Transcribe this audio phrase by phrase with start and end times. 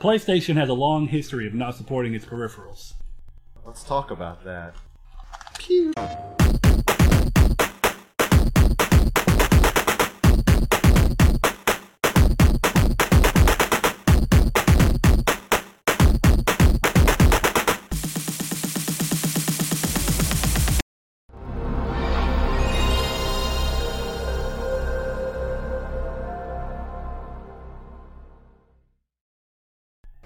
[0.00, 2.94] PlayStation has a long history of not supporting its peripherals.
[3.66, 4.74] Let's talk about that.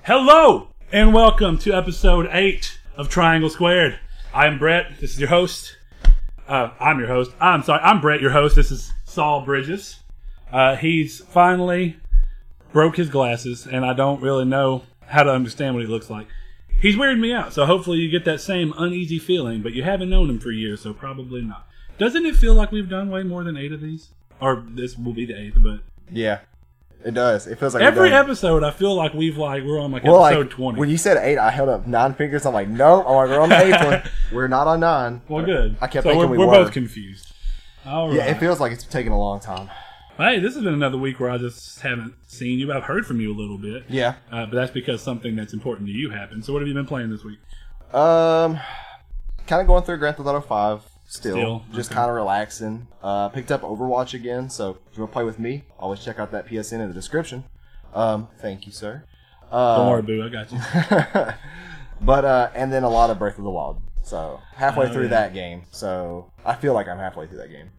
[0.07, 3.99] Hello and welcome to episode eight of Triangle Squared.
[4.35, 5.01] I'm Brett.
[5.01, 5.79] This is your host.
[6.47, 7.31] Uh, I'm your host.
[7.41, 7.81] I'm sorry.
[7.83, 8.55] I'm Brett, your host.
[8.55, 10.01] This is Saul Bridges.
[10.53, 11.97] Uh, he's finally
[12.71, 16.27] broke his glasses, and I don't really know how to understand what he looks like.
[16.83, 20.11] He's weirding me out, so hopefully you get that same uneasy feeling, but you haven't
[20.11, 21.67] known him for years, so probably not.
[21.97, 24.11] Doesn't it feel like we've done way more than eight of these?
[24.39, 26.41] Or this will be the eighth, but Yeah,
[27.05, 27.47] it does.
[27.47, 30.41] It feels like every episode I feel like we've like we're on like Well, episode
[30.47, 30.81] like twenty.
[30.81, 32.47] when you said eight, I held up nine fingers.
[32.47, 34.03] I'm like, no, I'm like, we're on the eighth one.
[34.33, 35.23] We're not on nine.
[35.29, 35.77] Well, good.
[35.81, 36.65] I kept so thinking we're, we we're were.
[36.65, 37.33] both confused.
[37.87, 38.17] All right.
[38.17, 39.69] Yeah, it feels like it's taking a long time.
[40.17, 42.73] hey, this has been another week where I just haven't seen you.
[42.73, 43.85] I've heard from you a little bit.
[43.89, 44.15] Yeah.
[44.33, 46.45] Uh, but that's because something that's important to you happened.
[46.45, 47.39] So what have you been playing this week?
[47.93, 48.59] Um,
[49.47, 50.81] kind of going through Grand Theft Auto Five.
[51.07, 51.65] Still, Still?
[51.73, 51.97] just Okay.
[51.99, 52.89] kind of relaxing.
[53.03, 54.49] Uh, picked up Overwatch again.
[54.51, 56.95] So if you want to play with me, always check out that PSN in the
[56.95, 57.45] description.
[57.95, 59.05] Um, thank you, sir.
[59.53, 60.25] Uh, Don't worry, boo.
[60.25, 60.59] I got you.
[62.01, 63.81] but uh, and then a lot of Breath of the Wild.
[64.03, 65.09] So halfway Oh, through yeah.
[65.11, 65.63] that game.
[65.71, 67.71] So I feel like I'm halfway through that game.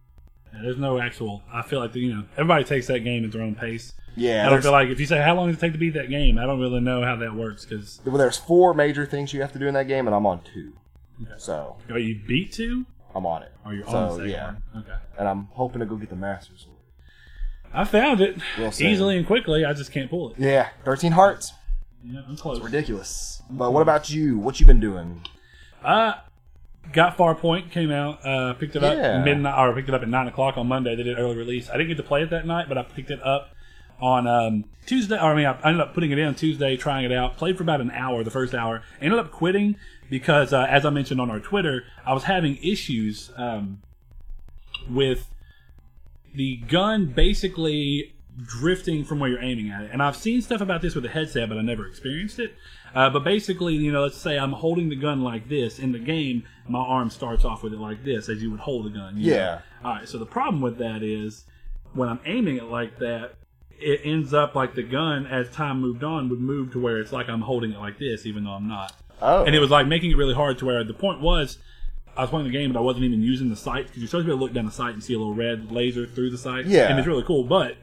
[0.54, 1.42] Yeah, There's no actual.
[1.52, 3.92] I feel like you know everybody takes that game at their own pace.
[4.18, 5.92] Yeah, I don't feel like if you say how long does it take to beat
[5.94, 9.34] that game, I don't really know how that works because Well, there's four major things
[9.34, 10.72] you have to do in that game, and I'm on two.
[11.36, 12.86] So are you beat two
[13.16, 13.52] I'm on it.
[13.64, 14.84] or you're so, on the second yeah, one?
[14.84, 14.96] Okay.
[15.18, 16.76] and I'm hoping to go get the Master Sword.
[17.72, 18.36] I found it
[18.78, 19.64] easily and quickly.
[19.64, 20.38] I just can't pull it.
[20.38, 21.52] Yeah, 13 hearts.
[22.04, 22.60] Yeah, I'm close.
[22.60, 23.42] Ridiculous.
[23.50, 24.38] But what about you?
[24.38, 25.22] What you been doing?
[25.82, 26.14] Uh,
[26.92, 28.24] got Farpoint came out.
[28.24, 29.22] Uh, picked it up Yeah.
[29.24, 30.94] midnight, or picked it up at nine o'clock on Monday.
[30.94, 31.68] They did early release.
[31.68, 33.50] I didn't get to play it that night, but I picked it up
[34.00, 35.16] on um, Tuesday.
[35.16, 37.36] Or I mean, I ended up putting it in Tuesday, trying it out.
[37.36, 38.82] Played for about an hour, the first hour.
[39.00, 39.76] Ended up quitting
[40.08, 43.82] because, uh, as I mentioned on our Twitter, I was having issues um,
[44.88, 45.28] with
[46.34, 48.14] the gun basically
[48.44, 49.90] drifting from where you're aiming at it.
[49.92, 52.54] And I've seen stuff about this with a headset, but I never experienced it.
[52.94, 55.98] Uh, but basically, you know, let's say I'm holding the gun like this in the
[55.98, 59.16] game, my arm starts off with it like this, as you would hold a gun.
[59.16, 59.36] you know?
[59.36, 59.60] Yeah.
[59.84, 60.08] All right.
[60.08, 61.44] So the problem with that is
[61.94, 63.34] when I'm aiming it like that,
[63.78, 67.12] it ends up like the gun, as time moved on, would move to where it's
[67.12, 68.94] like I'm holding it like this, even though I'm not.
[69.22, 69.44] Oh.
[69.44, 71.58] And it was like making it really hard to where the point was
[72.16, 74.26] I was playing the game, but I wasn't even using the sight because you're supposed
[74.26, 76.30] to be able to look down the sight and see a little red laser through
[76.30, 76.66] the sight.
[76.66, 76.88] Yeah.
[76.88, 77.76] And it's really cool, but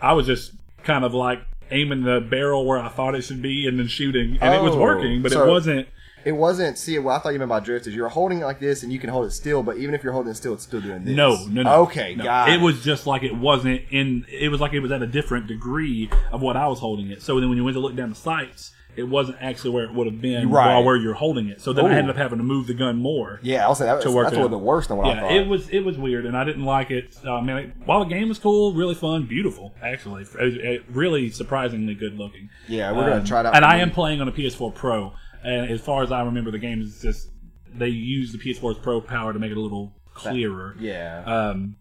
[0.00, 0.52] I was just
[0.84, 1.40] kind of like
[1.70, 4.74] aiming the barrel where I thought it should be and then shooting, and it was
[4.74, 5.88] Oh, working, but so- it wasn't.
[6.24, 6.78] It wasn't.
[6.78, 8.92] See, what I thought you meant by drift is you're holding it like this, and
[8.92, 9.64] you can hold it still.
[9.64, 11.16] But even if you're holding it still, it's still doing this.
[11.16, 11.74] No, no, no.
[11.82, 12.22] Okay, no.
[12.22, 12.60] got it.
[12.60, 14.24] was just like it wasn't in.
[14.30, 17.22] It was like it was at a different degree of what I was holding it.
[17.22, 19.94] So then when you went to look down the sights, it wasn't actually where it
[19.94, 20.66] would have been Right.
[20.74, 21.60] while where you're holding it.
[21.60, 23.40] So then I ended up having to move the gun more.
[23.42, 25.10] Yeah, I'll say that was, To work that's one of the worst than what I
[25.14, 25.32] yeah, thought.
[25.32, 27.16] it was it was weird, and I didn't like it.
[27.24, 31.30] Uh, I it- while the game was cool, really fun, beautiful, actually, it, it- really
[31.30, 32.50] surprisingly good looking.
[32.68, 35.70] Yeah, we're gonna try it out And I am playing on a PS4 Pro, and
[35.70, 37.30] as far as I remember, the game is just
[37.74, 40.76] they use the PS4's Pro power to make it a little clearer.
[40.78, 41.22] Yeah.
[41.24, 41.76] Um,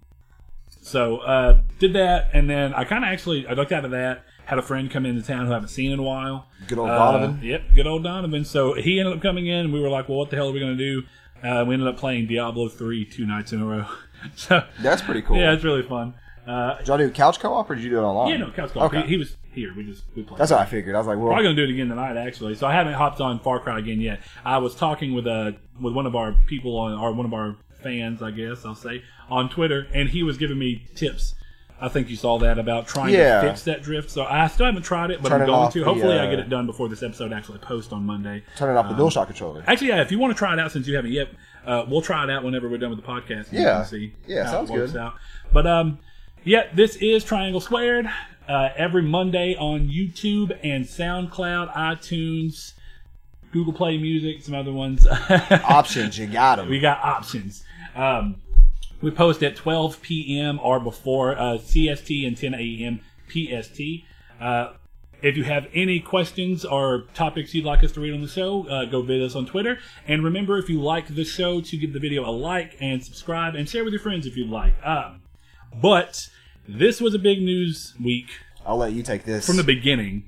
[0.84, 4.24] so uh, did that, and then I kind of actually I looked out of that.
[4.46, 6.48] Had a friend come into town who I haven't seen in a while.
[6.68, 7.40] Good old Uh, Donovan.
[7.42, 8.44] Yep, good old Donovan.
[8.44, 10.52] So he ended up coming in, and we were like, "Well, what the hell are
[10.52, 11.04] we going to do?"
[11.42, 13.86] Uh, we ended up playing Diablo three two nights in a row.
[14.36, 15.38] so That's pretty cool.
[15.38, 16.14] yeah, it's really fun.
[16.46, 18.32] Uh, Did y'all do couch co-op or did you do it online?
[18.32, 18.92] yeah, no, couch co-op.
[18.94, 19.04] Okay.
[19.04, 19.74] He, he was here.
[19.76, 20.40] We just we played.
[20.40, 20.96] That's what I figured.
[20.96, 22.56] I was like, well, Probably gonna do it again tonight, actually.
[22.56, 24.20] So I haven't hopped on Far Cry again yet.
[24.44, 27.56] I was talking with uh with one of our people on, or one of our
[27.84, 31.36] fans, I guess I'll say, on Twitter, and he was giving me tips.
[31.82, 33.42] I think you saw that about trying Yeah.
[33.42, 34.12] to fix that drift.
[34.12, 35.84] So I still haven't tried it, but Turn I'm going off to.
[35.84, 38.44] Hopefully, I uh, get it done before this episode actually posts on Monday.
[38.56, 39.64] Turn it off the DualShock controller.
[39.68, 41.30] Actually, yeah, if you want to try it out since you haven't yet,
[41.66, 43.50] uh, we'll try it out whenever we're done with the podcast.
[43.50, 43.84] and Yeah.
[43.84, 44.96] see Yeah, sounds good.
[44.96, 45.16] Out.
[45.52, 45.98] But um,
[46.44, 48.08] yeah, this is Triangle Squared.
[48.48, 52.74] Uh, every Monday on YouTube and SoundCloud, iTunes,
[53.52, 55.08] Google Play Music, some other ones.
[55.52, 56.70] Options, you got them.
[56.70, 57.64] we got options.
[57.96, 58.36] Um,
[59.02, 60.60] we post at 12 p.m.
[60.62, 63.00] or before uh, CST and 10 a.m.
[63.30, 63.80] PST.
[64.40, 64.74] Uh,
[65.22, 68.68] if you have any questions or topics you'd like us to read on the show,
[68.68, 69.78] uh, go visit us on Twitter.
[70.08, 73.54] And remember, if you like the show, to give the video a like and subscribe
[73.56, 74.74] and share with your friends if you'd like.
[74.86, 75.22] Um,
[75.80, 76.28] but
[76.68, 78.30] this was a big news week
[78.66, 79.46] I'll let you take this.
[79.46, 80.28] from the beginning.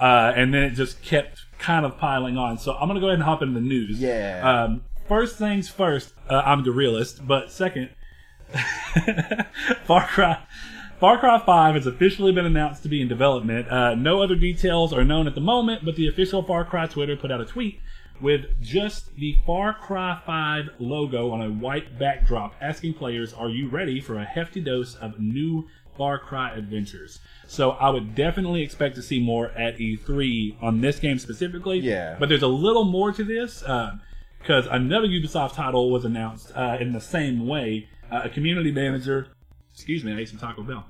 [0.00, 2.58] uh, and then it just kept kind of piling on.
[2.58, 4.00] So I'm gonna go ahead and hop into the news.
[4.00, 4.64] Yeah.
[4.64, 7.90] Um, first things first, uh, I'm the realist, but second,
[9.84, 10.42] Far Cry.
[11.00, 13.68] Far Cry 5 has officially been announced to be in development.
[13.68, 17.16] Uh, no other details are known at the moment, but the official Far Cry Twitter
[17.16, 17.80] put out a tweet
[18.20, 23.68] with just the Far Cry 5 logo on a white backdrop asking players, Are you
[23.68, 27.18] ready for a hefty dose of new Far Cry adventures?
[27.48, 31.80] So I would definitely expect to see more at E3 on this game specifically.
[31.80, 32.16] Yeah.
[32.18, 36.92] But there's a little more to this because another Ubisoft title was announced uh, in
[36.92, 37.88] the same way.
[38.12, 39.28] Uh, a community manager,
[39.72, 40.84] excuse me, I ate some Taco Bell.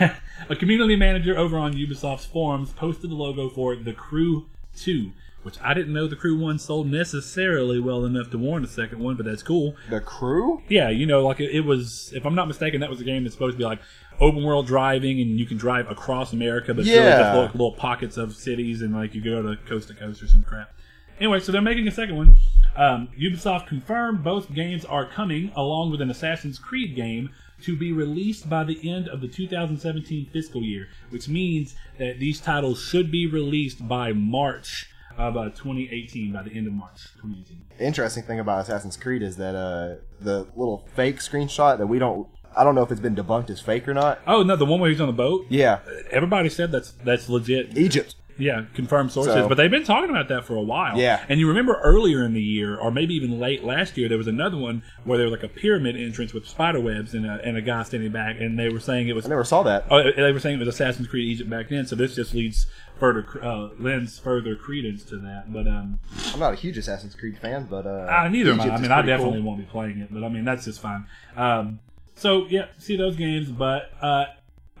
[0.50, 4.46] a community manager over on Ubisoft's forums posted the logo for The Crew
[4.76, 8.68] 2, which I didn't know The Crew 1 sold necessarily well enough to warrant a
[8.68, 9.74] second one, but that's cool.
[9.88, 10.62] The crew?
[10.68, 13.22] Yeah, you know, like it, it was, if I'm not mistaken, that was a game
[13.22, 13.80] that's supposed to be like
[14.20, 17.72] open world driving and you can drive across America, but it's really just little, little
[17.72, 20.74] pockets of cities and like you go to coast to coast or some crap.
[21.20, 22.36] Anyway, so they're making a second one.
[22.76, 27.30] Um, Ubisoft confirmed both games are coming, along with an Assassin's Creed game
[27.62, 32.40] to be released by the end of the 2017 fiscal year, which means that these
[32.40, 37.64] titles should be released by March of uh, 2018, by the end of March 2018.
[37.80, 42.28] Interesting thing about Assassin's Creed is that uh, the little fake screenshot that we don't.
[42.56, 44.20] I don't know if it's been debunked as fake or not.
[44.26, 45.46] Oh no, the one where he's on the boat.
[45.48, 45.80] Yeah.
[46.10, 47.76] Everybody said that's that's legit.
[47.76, 48.14] Egypt.
[48.38, 49.34] Yeah, confirmed sources.
[49.34, 50.96] So- but they've been talking about that for a while.
[50.96, 51.24] Yeah.
[51.28, 54.28] And you remember earlier in the year, or maybe even late last year, there was
[54.28, 57.56] another one where there was like a pyramid entrance with spider webs and a, and
[57.56, 59.26] a guy standing back, and they were saying it was.
[59.26, 59.86] I never saw that.
[59.90, 61.84] Oh, they were saying it was Assassin's Creed Egypt back then.
[61.86, 62.66] So this just leads
[62.98, 65.52] further uh, lends further credence to that.
[65.52, 65.98] But um,
[66.32, 68.70] I'm not a huge Assassin's Creed fan, but uh, uh, neither am I.
[68.70, 69.48] I mean, I definitely cool.
[69.48, 71.06] won't be playing it, but I mean that's just fine.
[71.36, 71.80] Um,
[72.14, 74.26] so yeah, see those games, but uh,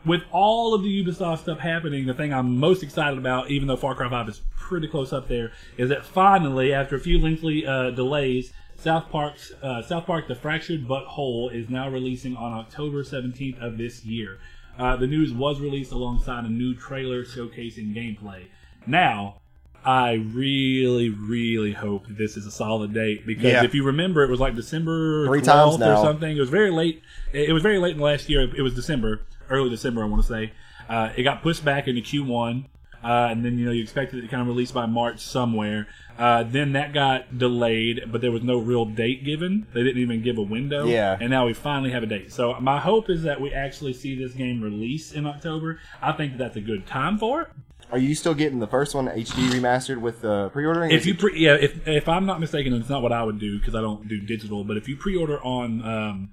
[0.04, 3.76] with all of the Ubisoft stuff happening, the thing I'm most excited about, even though
[3.76, 7.66] Far Cry 5 is pretty close up there, is that finally, after a few lengthy
[7.66, 12.52] uh, delays, South Park's uh, South Park: The Fractured But Whole is now releasing on
[12.52, 14.38] October 17th of this year.
[14.78, 18.44] Uh, the news was released alongside a new trailer showcasing gameplay.
[18.86, 19.40] Now,
[19.84, 23.64] I really, really hope that this is a solid date because Yeah.
[23.64, 26.36] if you remember, it was like December Three 12th times or something.
[26.36, 27.02] It was very late.
[27.32, 28.42] It it was very late in the last year.
[28.42, 30.52] It was December, early December, I want to say.
[30.88, 32.64] Uh, it got pushed back into Q1,
[33.04, 35.86] uh, and then you know you expected it to kind of release by March somewhere.
[36.18, 39.66] Uh, then that got delayed, but there was no real date given.
[39.72, 40.86] They didn't even give a window.
[40.86, 41.16] Yeah.
[41.20, 42.32] And now we finally have a date.
[42.32, 45.78] So my hope is that we actually see this game release in October.
[46.02, 47.48] I think that's a good time for it.
[47.90, 50.90] Are you still getting the first one HD remastered with uh, pre-ordering?
[50.90, 53.58] If you pre, yeah, if if I'm not mistaken, it's not what I would do
[53.58, 54.64] because I don't do digital.
[54.64, 56.30] But if you pre-order on, um,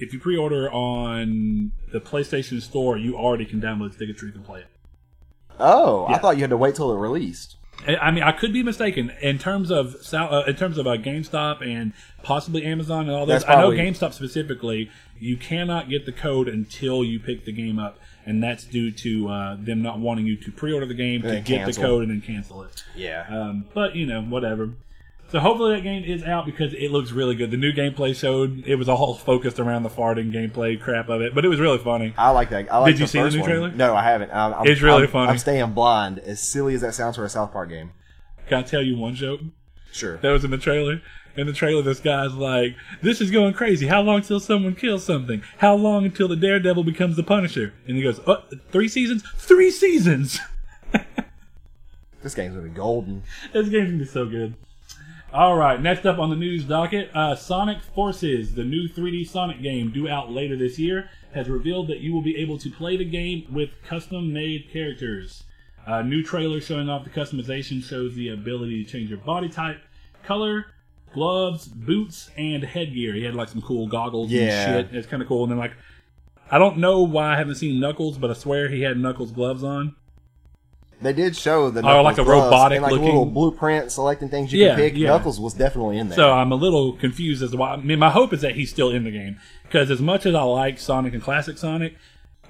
[0.00, 4.44] if you pre-order on the PlayStation Store, you already can download Stick of Truth and
[4.44, 4.66] play it.
[5.58, 7.56] oh, I thought you had to wait till it released.
[7.86, 11.66] I mean, I could be mistaken in terms of uh, in terms of uh, GameStop
[11.66, 13.42] and possibly Amazon and all those.
[13.42, 17.78] That's I know GameStop specifically, you cannot get the code until you pick the game
[17.78, 21.40] up, and that's due to uh, them not wanting you to pre-order the game to
[21.40, 21.82] get cancel.
[21.82, 22.84] the code and then cancel it.
[22.94, 23.24] Yeah.
[23.30, 24.74] Um, but you know, whatever.
[25.30, 27.50] So hopefully that game is out because it looks really good.
[27.52, 31.34] The new gameplay showed it was all focused around the farting gameplay crap of it,
[31.36, 32.12] but it was really funny.
[32.18, 32.72] I like that.
[32.72, 33.48] I like Did you the see the new one.
[33.48, 33.70] trailer?
[33.70, 34.32] No, I haven't.
[34.32, 35.30] I'm, I'm, It's really I'm- funny.
[35.30, 36.18] I'm staying blind.
[36.18, 37.92] As silly as that sounds for a South Park game.
[38.48, 39.40] Can I tell you one joke
[39.92, 40.16] Sure.
[40.16, 41.00] that was in the trailer?
[41.36, 43.86] In the trailer, this guy's like, "This is going crazy.
[43.86, 45.42] How long till someone kills something?
[45.58, 49.22] How long until the Daredevil becomes the Punisher?" And he goes, "Oh, three seasons?
[49.36, 50.40] Three seasons."
[52.22, 53.22] This game's gonna be golden.
[53.54, 54.54] This game's gonna be so good.
[55.32, 59.62] All right, next up on the news docket, uh, Sonic Forces, the new 3D Sonic
[59.62, 62.96] game due out later this year, has revealed that you will be able to play
[62.96, 65.44] the game with custom-made characters.
[65.86, 69.80] A new trailer showing off the customization shows the ability to change your body type,
[70.24, 70.66] color,
[71.14, 73.14] gloves, boots, and headgear.
[73.14, 74.40] He had like some cool goggles Yeah.
[74.78, 74.96] and shit.
[74.96, 75.44] It's kind of cool.
[75.44, 75.76] And then like,
[76.50, 79.62] I don't know why I haven't seen Knuckles, but I swear he had Knuckles gloves
[79.62, 79.94] on.
[81.02, 84.52] They did show the Oh, like a robotic and like looking- little blueprint selecting things
[84.52, 84.96] you Yeah, can pick.
[84.96, 85.08] yeah.
[85.08, 86.16] Knuckles was definitely in there.
[86.16, 87.72] So I'm a little confused as to why.
[87.72, 90.34] I mean, my hope is that he's still in the game because as much as
[90.34, 91.94] I like Sonic and classic Sonic,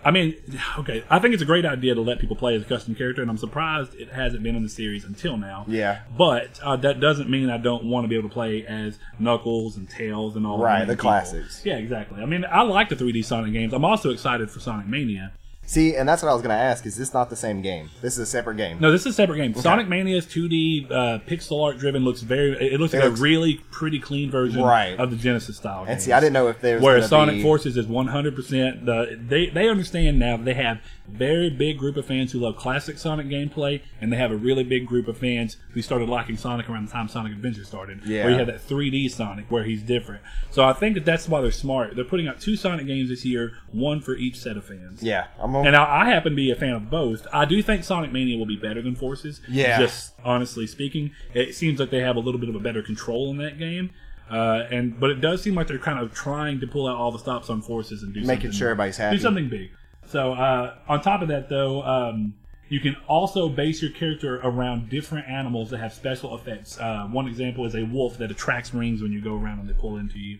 [0.02, 0.34] I mean,
[0.78, 3.20] okay, I think it's a great idea to let people play as a custom character,
[3.20, 5.66] and I'm surprised it hasn't been in the series until now.
[5.68, 8.98] yeah, But uh, that doesn't mean I don't want to be able to play as
[9.18, 11.02] Knuckles and Tails and all Right, the people.
[11.10, 11.60] classics.
[11.66, 12.22] Yeah, exactly.
[12.22, 13.74] I mean, I like the 3D Sonic games.
[13.74, 15.32] I'm also excited for Sonic Mania.
[15.70, 16.84] See, and that's what I was going to ask.
[16.84, 17.90] Is this not the same game?
[18.02, 18.78] This is a separate game.
[18.80, 19.54] No, this is a separate game.
[19.54, 22.50] Sonic Mania's 2D uh, pixel art driven looks very.
[22.74, 24.98] It looks It like looks- a really pretty clean version Right.
[24.98, 25.82] of the Genesis style.
[25.82, 26.02] and games.
[26.02, 28.84] see, I didn't know if there was Whereas Sonic be- Forces is 100%.
[28.84, 32.56] The they they understand now that they have very big group of fans who love
[32.56, 36.36] classic Sonic gameplay, and they have a really big group of fans who started liking
[36.36, 38.00] Sonic around the time Sonic Adventure started.
[38.04, 38.24] Yeah.
[38.24, 40.22] Where you had that 3D Sonic where he's different.
[40.50, 41.94] So I think that that's why they're smart.
[41.94, 45.00] They're putting out two Sonic games this year, one for each set of fans.
[45.02, 47.26] Yeah, I'm on, And I, I happen to be a fan of both.
[47.32, 49.40] I do think Sonic Mania will be better than Forces.
[49.48, 49.78] Yeah.
[49.78, 53.30] Just honestly speaking, it seems like they have a little bit of a better control
[53.30, 53.90] in that game.
[54.30, 57.10] Uh, and but it does seem like they're kind of trying to pull out all
[57.10, 59.16] the stops on Forces and do Making something, sure everybody's happy.
[59.16, 59.70] Do something big.
[60.06, 62.34] So uh, on top of that, though, um,
[62.68, 66.78] you can also base your character around different animals that have special effects.
[66.78, 69.72] Uh, one example is a wolf that attracts rings when you go around and they
[69.74, 70.38] pull into you.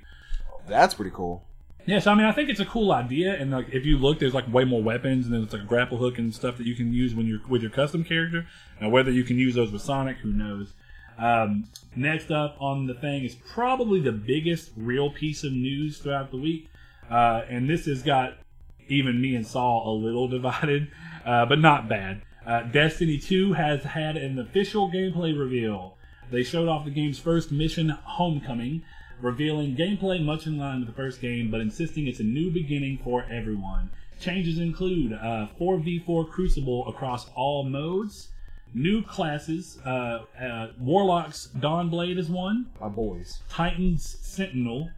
[0.68, 1.44] that's pretty cool.
[1.86, 4.18] Yeah, so I mean, I think it's a cool idea, and like if you look,
[4.18, 6.74] there's like way more weapons, and there's like a grapple hook and stuff that you
[6.74, 8.46] can use when you're with your custom character.
[8.80, 10.72] Now, whether you can use those with Sonic, who knows?
[11.18, 16.30] Um, next up on the thing is probably the biggest real piece of news throughout
[16.30, 16.68] the week,
[17.10, 18.38] uh, and this has got
[18.88, 20.90] even me and Saul a little divided,
[21.24, 22.22] uh, but not bad.
[22.46, 25.96] Uh, Destiny 2 has had an official gameplay reveal.
[26.30, 28.82] They showed off the game's first mission, Homecoming,
[29.20, 32.98] revealing gameplay much in line with the first game, but insisting it's a new beginning
[33.02, 33.90] for everyone.
[34.20, 38.28] Changes include uh, 4v4 Crucible across all modes,
[38.74, 43.42] new classes, uh, uh, Warlock's Dawnblade is one, My boys.
[43.48, 44.90] Titan's Sentinel,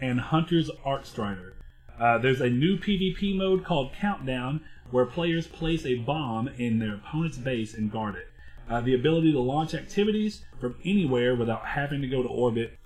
[0.00, 1.52] and Hunter's Arcstrider.
[1.98, 6.94] Uh, there's a new PvP mode called Countdown, where players place a bomb in their
[6.94, 8.28] opponent's base and guard it.
[8.70, 12.77] Uh, the ability to launch activities from anywhere without having to go to orbit.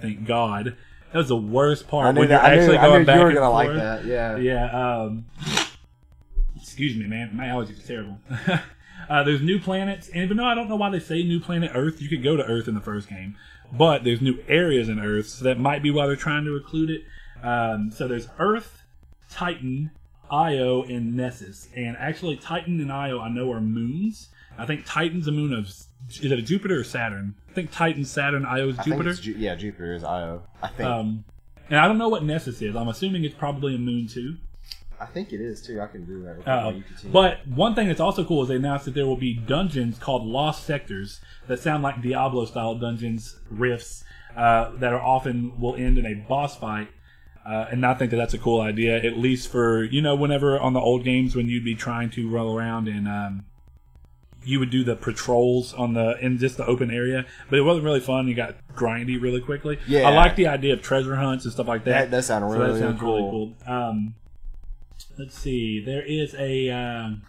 [0.00, 0.76] Thank God.
[1.12, 2.06] That was the worst part.
[2.06, 2.44] I knew when that.
[2.44, 3.78] I knew, I going knew back you were gonna like forth.
[3.78, 4.04] that.
[4.04, 4.36] Yeah.
[4.36, 5.00] Yeah.
[5.00, 5.26] Um,
[6.56, 7.34] excuse me, man.
[7.34, 8.18] My allergies are terrible.
[9.08, 11.70] uh, there's new planets, and even though I don't know why they say new planet
[11.74, 13.36] Earth, you could go to Earth in the first game,
[13.72, 16.90] but there's new areas in Earth, so that might be why they're trying to include
[16.90, 17.02] it.
[17.42, 18.82] Um, so there's Earth,
[19.30, 19.92] Titan,
[20.30, 24.28] Io, and Nessus, and actually Titan and Io I know are moons.
[24.58, 25.86] I think Titan's a moon of is
[26.24, 27.34] it a Jupiter or Saturn?
[27.56, 29.14] I think Titan's Saturn, Io's I think Jupiter.
[29.14, 30.42] Ju- yeah, Jupiter is Io.
[30.62, 30.86] I think.
[30.86, 31.24] Um,
[31.70, 32.76] and I don't know what Nessus is.
[32.76, 34.36] I'm assuming it's probably a moon too.
[35.00, 35.80] I think it is too.
[35.80, 36.40] I can do that.
[36.40, 37.12] Uh, while you continue.
[37.14, 40.26] but one thing that's also cool is they announced that there will be dungeons called
[40.26, 44.04] Lost Sectors that sound like Diablo style dungeons, rifts
[44.36, 46.88] uh, that are often will end in a boss fight.
[47.46, 50.60] Uh, and I think that that's a cool idea, at least for you know whenever
[50.60, 53.46] on the old games when you'd be trying to roll around and um,
[54.46, 57.84] you would do the patrols on the in just the open area, but it wasn't
[57.84, 58.28] really fun.
[58.28, 59.78] You got grindy really quickly.
[59.88, 60.08] Yeah.
[60.08, 62.10] I like the idea of treasure hunts and stuff like that.
[62.10, 63.54] That sound So really, that sounds really cool.
[63.66, 63.72] cool.
[63.74, 64.14] Um,
[65.18, 65.82] let's see.
[65.84, 67.22] There is a um,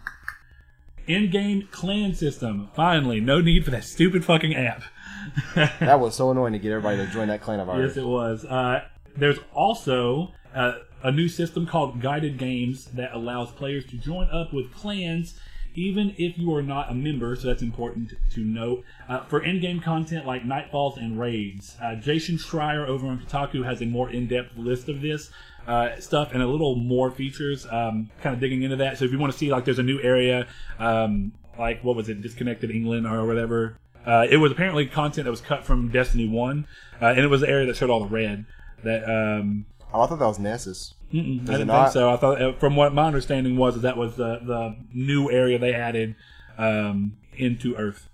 [1.06, 2.70] in-game clan system.
[2.74, 4.82] Finally, no need for that stupid fucking app.
[5.54, 7.90] that was so annoying to get everybody to join that clan of ours.
[7.90, 8.44] yes, it was.
[8.44, 8.84] Uh,
[9.16, 14.52] there's also uh, a new system called Guided Games that allows players to join up
[14.52, 15.38] with clans.
[15.78, 18.82] Even if you are not a member, so that's important to note.
[19.08, 23.80] Uh, for in-game content like Nightfalls and raids, uh, Jason Schreier over on Kotaku has
[23.80, 25.30] a more in-depth list of this
[25.68, 27.64] uh, stuff and a little more features.
[27.70, 28.98] Um, kind of digging into that.
[28.98, 30.48] So if you want to see like there's a new area,
[30.80, 33.78] um, like what was it, Disconnected England or whatever.
[34.04, 36.66] Uh, it was apparently content that was cut from Destiny One,
[37.00, 38.46] uh, and it was the area that showed all the red.
[38.82, 40.94] That um, Oh, I thought that was Nessus.
[41.12, 42.10] Mm-mm, I didn't think so.
[42.10, 45.58] I thought, uh, from what my understanding was, that that was the the new area
[45.58, 46.14] they added
[46.58, 48.08] um, into Earth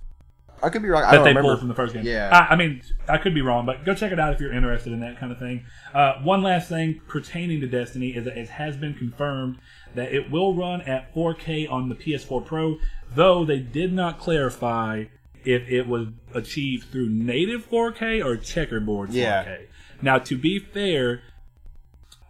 [0.65, 1.03] I could be wrong.
[1.03, 1.49] I that don't they remember.
[1.51, 2.07] pulled from the first game.
[2.07, 2.31] Yeah.
[2.33, 4.93] I, I mean, I could be wrong, but go check it out if you're interested
[4.93, 5.67] in that kind of thing.
[5.93, 9.59] Uh, one last thing pertaining to Destiny is that it has been confirmed
[9.95, 12.79] that it will run at 4K on the PS4 Pro,
[13.15, 15.05] though they did not clarify
[15.45, 19.15] if it was achieved through native 4K or checkerboard 4K.
[19.15, 19.57] Yeah.
[20.01, 21.23] Now, to be fair,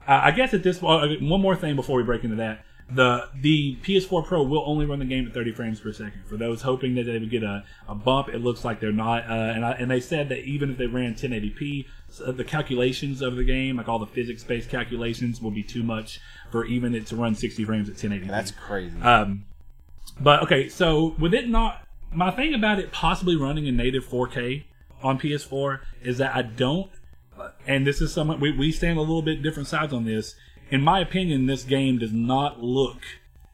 [0.07, 2.65] I guess at this uh, one more thing before we break into that.
[2.91, 6.25] The the PS4 Pro will only run the game at 30 frames per second.
[6.27, 9.25] For those hoping that they would get a, a bump, it looks like they're not.
[9.25, 11.87] Uh, and I, and they said that even if they ran 1080p,
[12.37, 16.21] the calculations of the game, like all the physics-based calculations, will be too much
[16.51, 18.29] for even it to run 60 frames at 1080p.
[18.29, 19.01] That's crazy.
[19.01, 19.47] Um,
[20.21, 24.65] but okay, so with it not, my thing about it possibly running in native 4K
[25.03, 26.91] on PS4 is that I don't,
[27.67, 30.35] and this is something we, we stand a little bit different sides on this.
[30.71, 32.99] In my opinion, this game does not look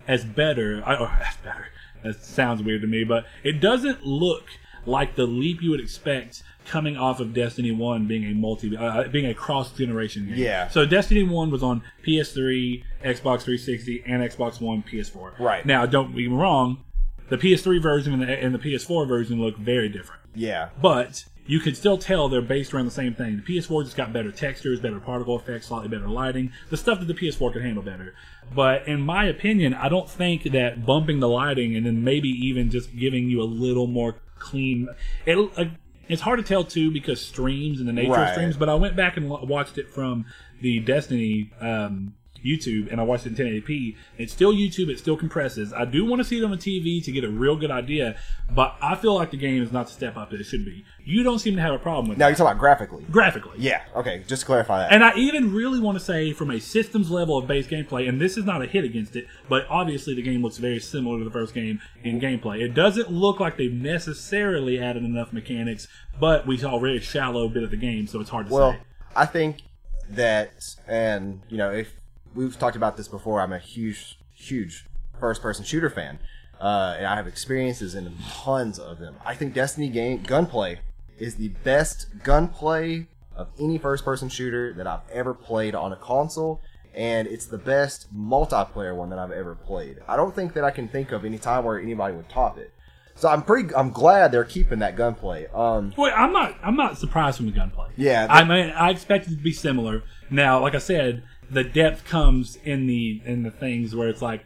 [0.07, 0.79] as better.
[0.87, 1.69] Or as better.
[2.03, 4.45] That sounds weird to me, but it doesn't look
[4.87, 9.09] like the leap you would expect coming off of Destiny One being a multi, uh,
[9.09, 10.37] being a cross generation game.
[10.37, 10.69] Yeah.
[10.69, 15.39] So Destiny One was on PS3, Xbox 360, and Xbox One, PS4.
[15.39, 15.67] Right.
[15.67, 16.85] Now, don't be wrong,
[17.29, 20.69] the PS3 version and the, and the PS4 version look very different Yeah.
[20.81, 23.43] but you could still tell they're based around the same thing.
[23.45, 27.07] The PS4 just got better textures, better particle effects, slightly better lighting, the stuff that
[27.07, 28.15] the PS4 could handle better.
[28.55, 32.71] But in my opinion, I don't think that bumping the lighting and then maybe even
[32.71, 34.91] just giving you a little more clean.
[35.27, 35.65] It, uh,
[36.07, 38.57] it's hard to tell too because streams and the nature of streams.
[38.57, 40.27] But I went back and watched it from
[40.61, 42.15] the Destiny um,
[42.45, 43.97] YouTube, and I watched it in 1080p.
[44.19, 44.89] It's still YouTube.
[44.89, 45.73] It still compresses.
[45.73, 48.17] I do want to see it on the TV to get a real good idea,
[48.55, 50.85] but I feel like the game is not the step up that it should be.
[51.05, 53.05] You don't seem to have a problem with Now it you're talking about graphically.
[53.11, 53.59] graphically.
[53.59, 53.83] Yeah.
[53.97, 54.23] Okay.
[54.27, 54.93] Just to clarify that.
[54.93, 58.21] And I even really want to say, from a systems level of base gameplay, and
[58.21, 61.25] this is not a hit against it, but obviously the game looks very similar to
[61.25, 62.61] the first game in gameplay.
[62.61, 67.49] It doesn't look like they've necessarily added enough mechanics, but we saw a very shallow
[67.49, 68.79] bit of the game, so it's hard to Well, say.
[69.17, 69.63] I think
[70.11, 70.53] that,
[70.87, 71.93] and you know, if
[72.35, 74.87] we've talked about this before, I'm a huge, huge
[75.19, 76.19] first-person shooter fan,
[76.61, 79.17] uh, and I have experiences in tons of them.
[79.25, 80.81] I think Destiny game gunplay
[81.19, 83.07] is the best gunplay
[83.37, 86.61] of any first-person shooter that I've ever played on a console.
[86.93, 89.99] And it's the best multiplayer one that I've ever played.
[90.09, 92.73] I don't think that I can think of any time where anybody would top it.
[93.15, 93.73] So I'm pretty.
[93.77, 95.47] I'm glad they're keeping that gunplay.
[95.55, 96.57] Um, Wait, I'm not.
[96.65, 97.91] I'm not surprised from the gunplay.
[97.97, 100.03] Yeah, I mean, I expected it to be similar.
[100.31, 104.45] Now, like I said, the depth comes in the in the things where it's like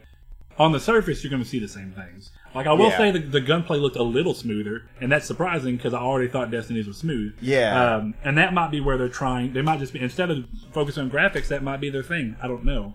[0.57, 2.31] on the surface you're going to see the same things.
[2.53, 2.97] Like I will Yeah.
[2.97, 6.49] say, the, the gunplay looked a little smoother, and that's surprising because I already thought
[6.51, 7.35] Destiny's was smooth.
[7.41, 7.95] Yeah.
[7.97, 9.51] um, and that might be where they're trying.
[9.51, 12.37] They might just be instead of focusing on graphics, that might be their thing.
[12.41, 12.93] I don't know.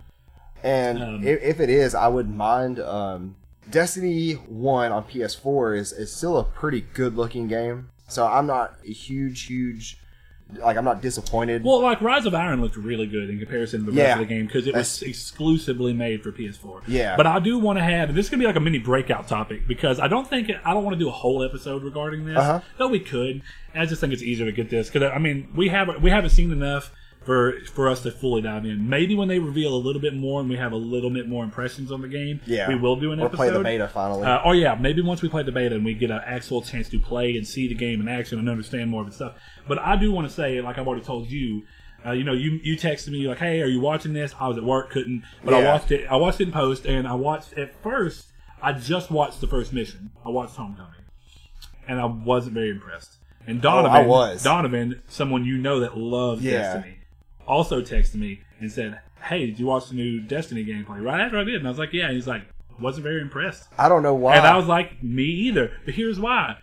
[0.62, 2.80] And Um, if, if it is, I wouldn't mind.
[2.80, 3.36] Um,
[3.70, 7.90] Destiny One on PS4 is is still a pretty good looking game.
[8.08, 9.98] So I'm not a huge, huge
[10.58, 11.62] like I'm not disappointed.
[11.64, 14.04] Well, like Rise of Iron looked really good in comparison to the Yeah.
[14.04, 16.82] rest of the game because it was exclusively made for PS4.
[16.86, 17.16] Yeah.
[17.16, 19.28] But I do want to have and this is gonna be like a mini breakout
[19.28, 22.36] topic because I don't think I don't want to do a whole episode regarding this.
[22.38, 22.60] Uh-huh.
[22.78, 23.42] Though we could.
[23.74, 26.30] I just think it's easier to get this because I mean we have we haven't
[26.30, 26.92] seen enough
[27.24, 28.88] for for us to fully dive in.
[28.88, 31.44] Maybe when they reveal a little bit more and we have a little bit more
[31.44, 33.36] impressions on the game, yeah, we will do an or episode.
[33.36, 34.26] play the beta finally.
[34.26, 36.88] Uh, or yeah, maybe once we play the beta and we get an actual chance
[36.88, 39.34] to play and see the game in action and understand more of its stuff.
[39.68, 41.62] But I do want to say, like I've already told you,
[42.06, 44.56] uh, you know, you you texted me like, "Hey, are you watching this?" I was
[44.56, 46.06] at work, couldn't, but I watched it.
[46.10, 48.28] I watched it in post, and I watched at first.
[48.62, 50.10] I just watched the first mission.
[50.24, 50.92] I watched Homecoming,
[51.88, 53.16] and I wasn't very impressed.
[53.46, 54.42] And Donovan, Oh, I was.
[54.42, 56.74] Donovan, someone you know that loves Yeah.
[56.74, 56.96] Destiny,
[57.50, 61.38] also texted me and said, "Hey, did you watch the new Destiny gameplay?" Right after
[61.38, 62.42] I did, and I was like, "Yeah." And he's like,
[62.78, 64.36] "Wasn't very impressed." I don't know why.
[64.36, 65.72] And I was like, me either.
[65.84, 66.56] But here's why.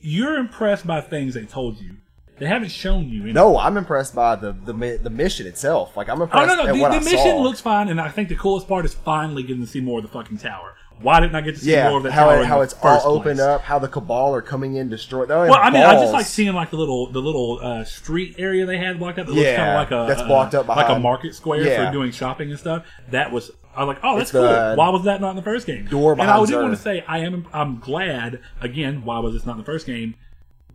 [0.00, 1.96] You're impressed by things they told you.
[2.38, 3.20] They haven't shown you.
[3.20, 3.34] Anything.
[3.34, 5.96] no, I'm impressed by the the the mission itself.
[5.96, 6.50] Like I'm impressed.
[6.50, 6.72] Oh, no, no.
[6.72, 7.42] The, the mission saw.
[7.42, 10.04] looks fine, and I think the coolest part is finally getting to see more of
[10.04, 10.74] the fucking tower.
[11.02, 12.40] Why didn't I get to see yeah, more of the how tower?
[12.42, 13.40] it, how it's all opened place?
[13.40, 15.24] up, how the cabal are coming in, destroy.
[15.26, 18.34] Well, Well, I mean, I just like seeing like the little the little uh, street
[18.38, 19.26] area they had blocked up.
[19.26, 21.86] That looks kind of like a that's blocked uh, up like a market square Yeah.
[21.86, 22.84] for doing shopping and stuff.
[23.10, 24.42] That was I was like, oh, that's It's cool.
[24.76, 25.86] Why was that not in the first game?
[25.86, 29.04] door and I behind do want to say I am I'm glad again.
[29.04, 30.16] Why was this not in the first game?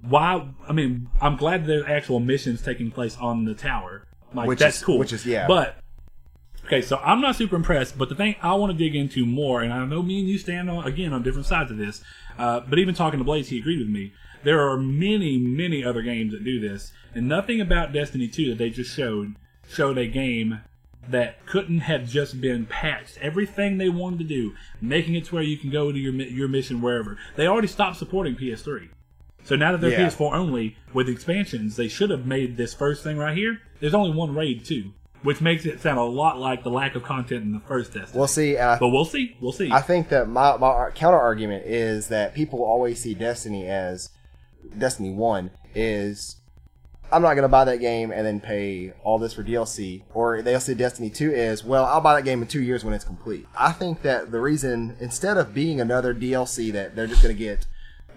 [0.02, 0.48] Why?
[0.68, 4.08] I mean, I'm glad there's actual missions taking place on the tower.
[4.34, 4.98] Like Which that's is- cool.
[5.00, 5.48] which is- yeah.
[5.48, 5.78] But
[6.66, 9.62] Okay, so I'm not super impressed, but the thing I want to dig into more,
[9.62, 12.02] and I know me and you stand on again on different sides of this,
[12.40, 14.14] uh, but even talking to Blaze, he agreed with me.
[14.44, 18.58] There are many, many other games that do this, and nothing about Destiny 2 that
[18.58, 19.36] they just showed
[19.70, 20.62] showed a game
[21.08, 23.18] that couldn't have just been patched.
[23.20, 26.48] Everything they wanted to do, making it to where you can go to your your
[26.48, 27.18] mission wherever.
[27.36, 28.90] They already stopped supporting PS3.
[29.44, 30.08] So now that they're Yeah.
[30.08, 33.60] PS4 only with expansions, they should have made this first thing right here.
[33.80, 34.94] There's only one raid too,
[35.26, 38.18] which makes it sound a lot like the lack of content in the first Destiny.
[38.18, 38.58] We'll see.
[38.58, 39.36] I, but we'll see.
[39.42, 39.72] We'll see.
[39.72, 44.10] I think that my, my counter argument is that people always see Destiny as
[44.78, 46.38] Destiny 1 is
[47.12, 50.04] I'm not going to buy that game and then pay all this for DLC.
[50.14, 52.94] Or they'll see Destiny 2 is, well, I'll buy that game in two years when
[52.94, 53.48] it's complete.
[53.58, 57.40] I think that the reason, instead of being another DLC that they're just going to
[57.40, 57.66] get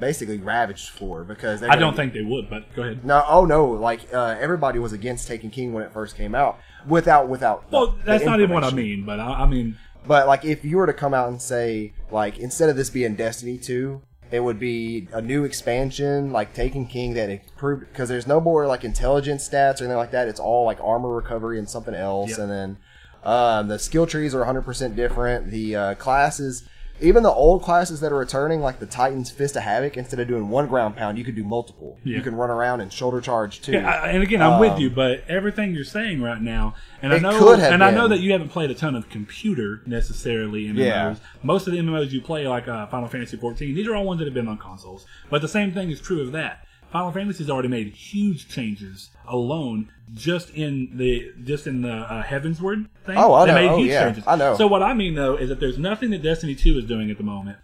[0.01, 3.05] basically ravaged for because I don't be- think they would, but go ahead.
[3.05, 3.67] No, oh no!
[3.67, 7.65] Like uh, everybody was against Taken King when it first came out, without without.
[7.71, 10.65] Well, the that's not even what I mean, but I, I mean, But like, if
[10.65, 14.41] you were to come out and say, like, instead of this being Destiny two, it
[14.41, 18.85] would be a new expansion, like Taken King that improved because there's no more like
[18.85, 20.29] intelligence stats or anything like that.
[20.29, 22.39] It's all like armor recovery and something else, Yep.
[22.39, 22.77] and then
[23.25, 25.51] um, the skill trees are 100 percent different.
[25.51, 26.69] The uh, classes
[27.01, 30.29] even the old classes that are returning, like the Titans Fist of Havoc, instead of
[30.29, 31.99] doing one ground pound, you could do multiple.
[32.05, 32.17] Yeah.
[32.17, 33.73] You can run around and shoulder charge too.
[33.73, 37.17] Yeah, I, and again, I'm with you, but everything you're saying right now, and I
[37.17, 40.77] Um, know, and I know that you haven't played a ton of computer necessarily MMOs.
[40.79, 41.15] Yeah.
[41.43, 44.19] Most of the MMOs you play, like uh, Final Fantasy 14, these are all ones
[44.19, 45.07] that have been on consoles.
[45.31, 46.65] But the same thing is true of that.
[46.93, 52.23] Final Fantasy has already made huge changes alone just in the just in the uh,
[52.23, 53.17] Heavensward thing.
[53.19, 53.61] Oh, I they know.
[53.61, 54.05] made Oh, huge yeah.
[54.07, 54.25] changes.
[54.27, 54.57] I know.
[54.57, 57.19] So what I mean though is that there's nothing that Destiny 2 is doing at
[57.19, 57.59] the moment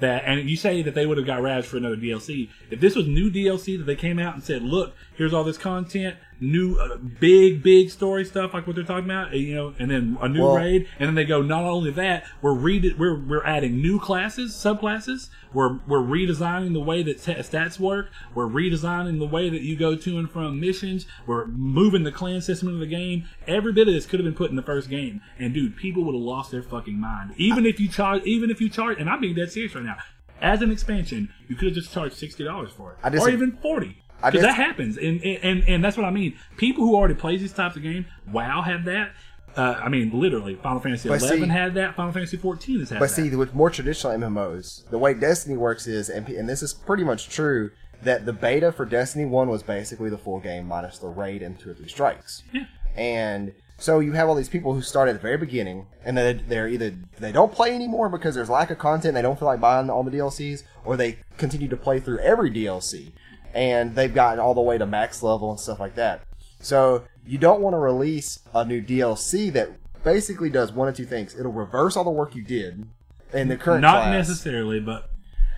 [0.00, 2.48] that and you say that they would have got Ravs for another DLC.
[2.70, 5.58] If this was new DLC that they came out and said, "Look, here's all this
[5.58, 9.90] content, new uh, big big story stuff like what they're talking about, you know, and
[9.90, 13.18] then a new Well- raid, and then they go, not only that, we're re- we're
[13.20, 15.28] we're adding new classes, subclasses.
[15.52, 18.10] We're we're redesigning the way that t- stats work.
[18.34, 21.06] We're redesigning the way that you go to and from missions.
[21.26, 23.28] We're moving the clan system into the game.
[23.46, 25.20] Every bit of this could have been put in the first game.
[25.38, 27.34] And dude, people would have lost their fucking mind.
[27.36, 29.96] Even if you charge, even if you charge, and I'm being dead serious right now.
[30.40, 33.52] As an expansion, you could have just charged sixty dollars for it, I or even
[33.62, 34.02] forty.
[34.22, 36.36] Because that happens, and, and and that's what I mean.
[36.56, 39.10] People who already play these types of games, WoW had that.
[39.56, 41.94] Uh, I mean, literally, Final Fantasy But Eleven see- had that.
[41.94, 43.14] Final Fantasy Fourteen has had But that.
[43.14, 47.04] see, with more traditional MMOs, the way Destiny works is, and, and this is pretty
[47.04, 47.70] much true,
[48.02, 51.58] that the beta for Destiny 1 was basically the full game minus the raid and
[51.58, 52.42] two or three strikes.
[52.52, 52.64] Yeah.
[52.96, 56.44] And so you have all these people who start at the very beginning, and then
[56.48, 59.60] they're either they don't play anymore because there's lack of content, they don't feel like
[59.60, 63.12] buying all the DLCs, or they continue to play through every DLC,
[63.54, 66.22] and they've gotten all the way to max level and stuff like that.
[66.60, 69.70] So you don't want to release a new DLC that
[70.02, 72.86] basically does one of two things: it'll reverse all the work you did
[73.32, 75.10] in the current Not class, necessarily, but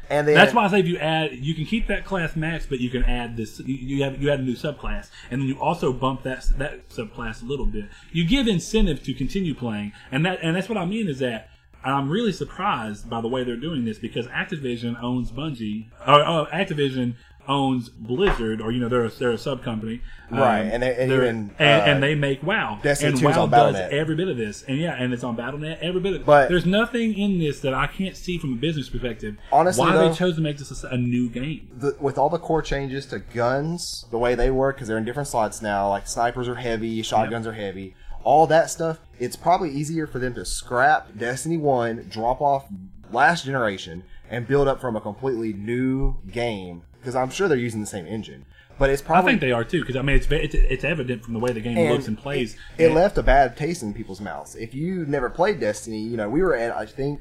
[0.09, 2.67] and then that's why I say if you add, you can keep that class max,
[2.67, 3.61] but you can add this.
[3.61, 7.43] You, have you add a new subclass, and then you also bump that that subclass
[7.43, 7.87] a little bit.
[8.13, 11.51] You give incentive to continue playing, and that and that's what I mean is that.
[11.85, 16.47] I'm really surprised by the way they're doing this because Activision owns Bungie, or uh,
[16.47, 17.15] Activision
[17.49, 21.13] owns Blizzard, or you know they're a, they're a sub company, Right, and they- and
[21.13, 23.93] and, uh, and they make WoW, Destiny and 2 is WoW on does Battle.net.
[23.93, 26.27] every bit of this, and yeah, and it's on BattleNet, every bit of it.
[26.27, 29.37] But- there's nothing in this that I can't see from a business perspective.
[29.53, 31.69] Honestly, why though- they chose to make this a, a new game.
[31.77, 35.05] the, with all the core changes to guns, the way they work, because they're in
[35.05, 39.71] different slots now, like snipers are heavy, shotguns are heavy, all that stuff, it's probably
[39.71, 42.67] easier for them to scrap Destiny 1, drop off
[43.13, 47.81] last generation, and build up from a completely new game, because I'm sure they're using
[47.81, 48.47] the same engine.
[48.81, 51.25] But it's probably I think they are too, because I mean it's, it's it's evident
[51.25, 52.57] from the way the game and looks and plays.
[52.77, 54.57] It, it left a bad taste in people's mouths.
[54.57, 57.21] If you never played Destiny, you know, we were at, I think,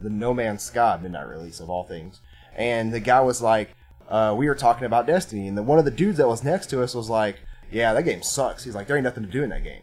[0.00, 2.20] the No Man's Sky midnight release of all things.
[2.56, 3.76] And the guy was like,
[4.08, 6.70] uh, we were talking about Destiny, and the, one of the dudes that was next
[6.70, 8.64] to us was like, yeah, that game sucks.
[8.64, 9.82] He's like, there ain't nothing to do in that game.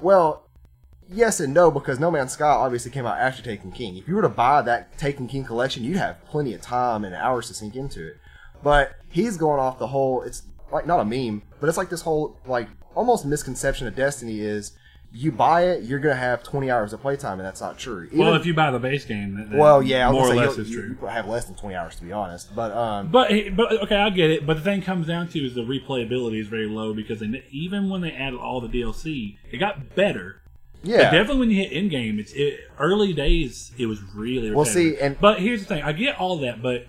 [0.00, 0.48] Well,
[1.08, 3.96] yes and no, because No Man's Sky obviously came out after Taken King.
[3.96, 7.14] If you were to buy that Taken King collection, you'd have plenty of time and
[7.14, 8.16] hours to sink into it.
[8.64, 12.00] But he's going off the whole, it's like not a meme, but it's like this
[12.02, 14.72] whole, like, almost misconception of Destiny is
[15.12, 18.08] you buy it, you're going to have 20 hours of playtime, and that's not true.
[18.12, 20.58] well, if you buy the base game, that well, yeah, I more or say, less
[20.58, 20.96] is true.
[21.00, 22.52] you have less than 20 hours, to be honest.
[22.56, 24.44] But, um, But but okay, I get it.
[24.44, 27.90] But the thing comes down to is the replayability is very low because they, even
[27.90, 30.40] when they added all the DLC, it got better.
[30.82, 31.10] But yeah.
[31.12, 33.70] definitely when you hit in game, it's it, early days.
[33.78, 36.86] It was really Well, see, and- but here's the thing: I get all that, but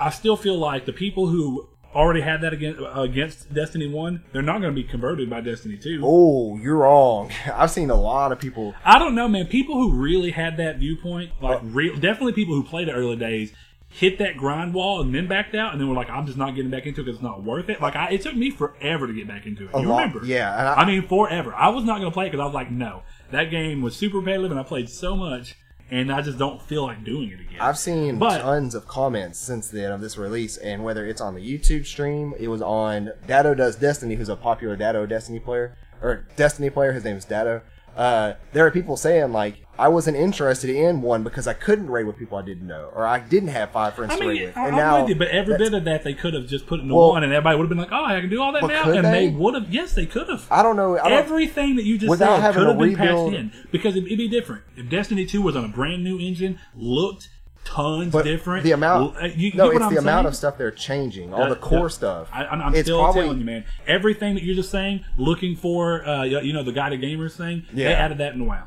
[0.00, 4.42] I still feel like the people who already had that against against Destiny One, they're
[4.42, 6.00] not going to be converted by Destiny Two.
[6.04, 7.32] Oh, you're wrong.
[7.52, 8.74] I've seen a lot of people.
[8.84, 9.46] I don't know, man.
[9.46, 13.16] People who really had that viewpoint, like uh, real, definitely people who played the early
[13.16, 13.52] days,
[13.88, 16.54] hit that grind wall and then backed out, and then were like, "I'm just not
[16.54, 19.06] getting back into it because it's not worth it." Like, I, it took me forever
[19.06, 19.70] to get back into it.
[19.74, 20.24] A you lot- remember?
[20.26, 21.54] yeah, I, I- mean, forever.
[21.54, 23.96] I was not going to play it because I was like, "No, that game was
[23.96, 25.56] super repetitive, and I played so much,
[25.90, 29.38] and I just don't feel like doing it again." I've seen But- tons of comments
[29.38, 33.10] since then of this release, and whether it's on the YouTube stream, it was on
[33.26, 37.24] Datto Does Destiny, who's a popular Datto Destiny player, or Destiny player, his name is
[37.24, 37.62] Datto.
[37.98, 42.04] Uh, there are people saying, like, I wasn't interested in one because I couldn't raid
[42.06, 44.46] with people I didn't know, or I didn't have five friends I to raid mean,
[44.46, 44.56] with.
[44.56, 46.66] I- And I'm now with you, but every bit of that they could have just
[46.68, 48.52] put into Well- one, and everybody would have been like, "Oh, I can do all
[48.52, 49.34] that now," and they, they?
[49.34, 49.72] would have.
[49.72, 50.46] Yes, they could have.
[50.50, 50.96] I don't know.
[50.98, 53.52] I don't, Everything that you just Without said having could have been rebuild- patched in
[53.72, 57.28] because it'd, it'd be different if Destiny Two was on a brand new engine, looked
[57.68, 58.64] tons but different.
[58.64, 61.48] the amount, Uh, you, you no, it's the amount of stuff they're changing, all Uh,
[61.50, 62.28] the core stuff.
[62.32, 63.64] I, I'm, I'm still probably- telling you, man.
[63.86, 67.64] Everything that you're just saying, looking for, uh, you you know, the guided gamers thing,
[67.72, 67.90] they Yeah.
[67.90, 68.64] added that in WoW.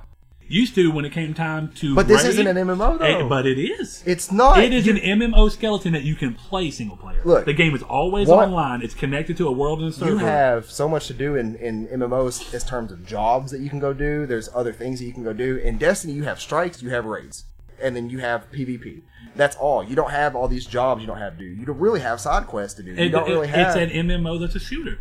[0.47, 1.95] Used to when it came time to.
[1.95, 3.05] But this raid, isn't an MMO, though.
[3.05, 4.03] eh, but it is.
[4.05, 4.61] It's not.
[4.61, 7.21] It is an MMO skeleton that you can play single player.
[7.23, 8.81] Look, the game is always what- online.
[8.81, 10.11] It's connected to a world and a server.
[10.11, 13.69] You have so much to do in, in MMOs in terms of jobs that you
[13.69, 14.25] can go do.
[14.25, 15.55] There's other things that you can go do.
[15.55, 17.45] In Destiny, you have strikes, you have raids.
[17.81, 19.01] And then you have PvP.
[19.35, 19.83] That's all.
[19.83, 21.01] You don't have all these jobs.
[21.01, 21.45] You don't have to do.
[21.45, 22.91] You don't really have side quests to do.
[22.91, 23.75] You It- don't it- really have.
[23.75, 24.99] It's an MMO that's a shooter.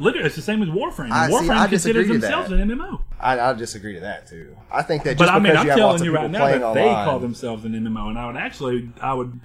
[0.00, 1.10] Literally, it's the same as Warframe.
[1.10, 3.00] I- see, Warframe I considers themselves an MMO.
[3.20, 4.56] I, I disagree to that too.
[4.70, 6.84] I think that But just I mean, I'm you telling you right now that they
[6.88, 9.40] call themselves an MMO, and I would actually, I would,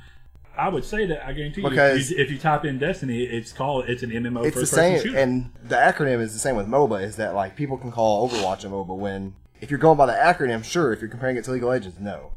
[0.55, 3.23] I would say that I guarantee you, Because- if you, if you type in Destiny,
[3.23, 5.17] it's called it's an MMO it's the same, shooter.
[5.17, 7.01] and the acronym is the same with MOBA.
[7.01, 10.13] Is that like people can call Overwatch a MOBA when if you're going by the
[10.13, 10.93] acronym, sure.
[10.93, 12.33] If you're comparing it to League of Legends, no.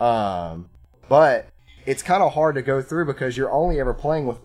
[0.00, 0.68] Um,
[1.08, 1.48] but
[1.86, 4.38] it's kind of hard to go through because you're only ever playing with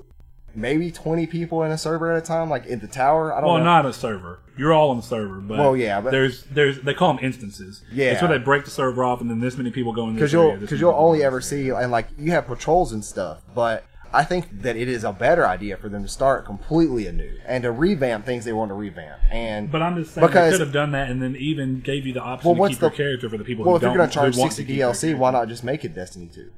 [0.54, 3.34] maybe 20 people in a server at a time, like in the tower.
[3.34, 3.64] I don't well, know.
[3.64, 4.40] not a server.
[4.58, 7.84] You're all on the server, but Well, yeah, but- there's there's they call them instances.
[7.92, 8.12] Yeah.
[8.12, 10.34] it's where they break the server off, and then this many people go in because
[10.34, 14.24] you'll because you'll only ever see and like you have patrols and stuff, but I
[14.26, 17.72] think that it is a better idea for them to start completely anew and to
[17.72, 19.20] revamp things they want to revamp.
[19.32, 22.06] And But I'm just saying Because- they could have done that, and then even gave
[22.06, 23.78] you the option Well, to what's keep your the- character for the people well, who
[23.78, 26.52] if you're going to charge sixty DLC, why not just make it Destiny two?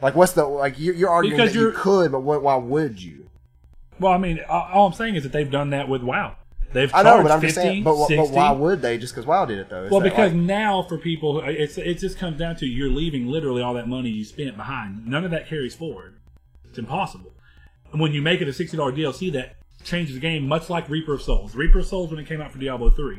[0.00, 0.78] Like, what's the like?
[0.78, 3.28] You're, you're arguing Because that you you're- could, but what, why would you?
[4.00, 6.36] Well, I mean, all all I'm saying is that they've done that with WoW.
[6.72, 7.84] They've I know, but I'm 50, just saying.
[7.84, 8.96] But, but why would they?
[8.98, 9.88] Just because WoW did it though?
[9.90, 13.62] Well, because like- now for people, it's it just comes down to you're leaving literally
[13.62, 15.06] all that money you spent behind.
[15.06, 16.14] None of that carries forward.
[16.72, 17.30] It's impossible.
[17.92, 20.88] And when you make it a sixty dollar DLC, that changes the game, much like
[20.88, 21.54] Reaper of Souls.
[21.54, 23.18] Reaper of Souls, when it came out for Diablo three,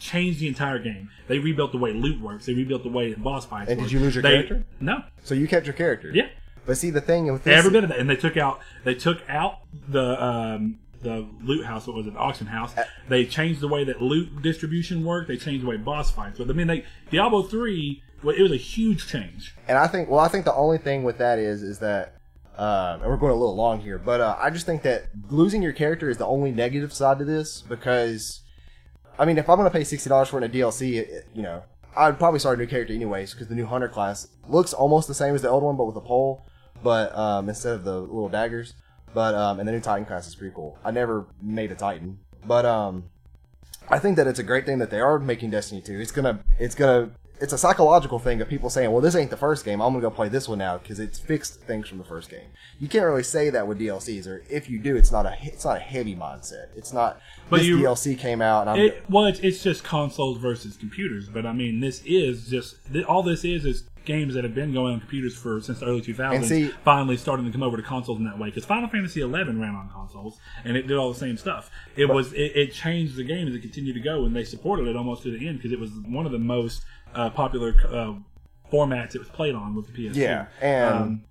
[0.00, 1.08] changed the entire game.
[1.28, 2.46] They rebuilt the way loot works.
[2.46, 3.70] They rebuilt the way boss fights.
[3.70, 4.64] And did you lose your They- character?
[4.80, 5.04] No.
[5.22, 6.10] so you kept your character.
[6.12, 6.26] Yeah.
[6.66, 8.94] But see, the thing with this, Every bit of that, and they took out they
[8.96, 11.86] took out the um, the loot house.
[11.86, 12.14] What was it?
[12.14, 12.76] The auction house.
[12.76, 15.28] Uh, They changed the way that loot distribution worked.
[15.28, 16.38] They changed the way boss fights.
[16.38, 18.02] But I mean, they Diablo three.
[18.24, 19.54] Well, it was a huge change.
[19.68, 22.19] And I think, well, I think the only thing with that is, is that,
[22.60, 25.62] uh, and we're going a little long here, but uh, I just think that losing
[25.62, 28.42] your character is the only negative side to this because,
[29.18, 31.08] I mean, if I'm going to pay sixty dollars for it in a DLC, it,
[31.08, 31.62] it- you know,
[31.96, 35.14] I'd probably start a new character anyways because the new hunter class looks almost the
[35.14, 36.44] same as the old one, but with a pole,
[36.84, 38.74] but um, instead of the little daggers.
[39.14, 40.78] But um, and the new Titan class is pretty cool.
[40.84, 43.04] I never made a Titan, but um,
[43.88, 45.98] I think that it's a great thing that they are making Destiny 2.
[45.98, 47.10] It's gonna, it's gonna,
[47.40, 49.80] it's a psychological thing of people saying, "Well, this ain't the first game.
[49.80, 52.48] I'm gonna go play this one now because it's fixed things from the first game."
[52.78, 55.64] You can't really say that with DLCs, or if you do, it's not a, it's
[55.64, 56.66] not a heavy mindset.
[56.76, 57.20] It's not.
[57.48, 60.76] But this you- DLC came out, and I'm, It, well, it's, it's just consoles versus
[60.76, 61.28] computers.
[61.28, 62.76] But I mean, this is just
[63.08, 66.00] all this is is games that have been going on computers for since the early
[66.00, 66.44] 2000s.
[66.46, 68.48] See- finally starting to come over to consoles in that way.
[68.48, 71.70] Because Final Fantasy XI ran on consoles and it did all the same stuff.
[71.96, 74.86] It was it, it changed the game as it continued to go, and they supported
[74.88, 76.82] it almost to the end because it was one of the most
[77.14, 78.14] uh, popular uh,
[78.72, 80.16] formats it was played on with the PS2.
[80.16, 81.24] Yeah, and- um,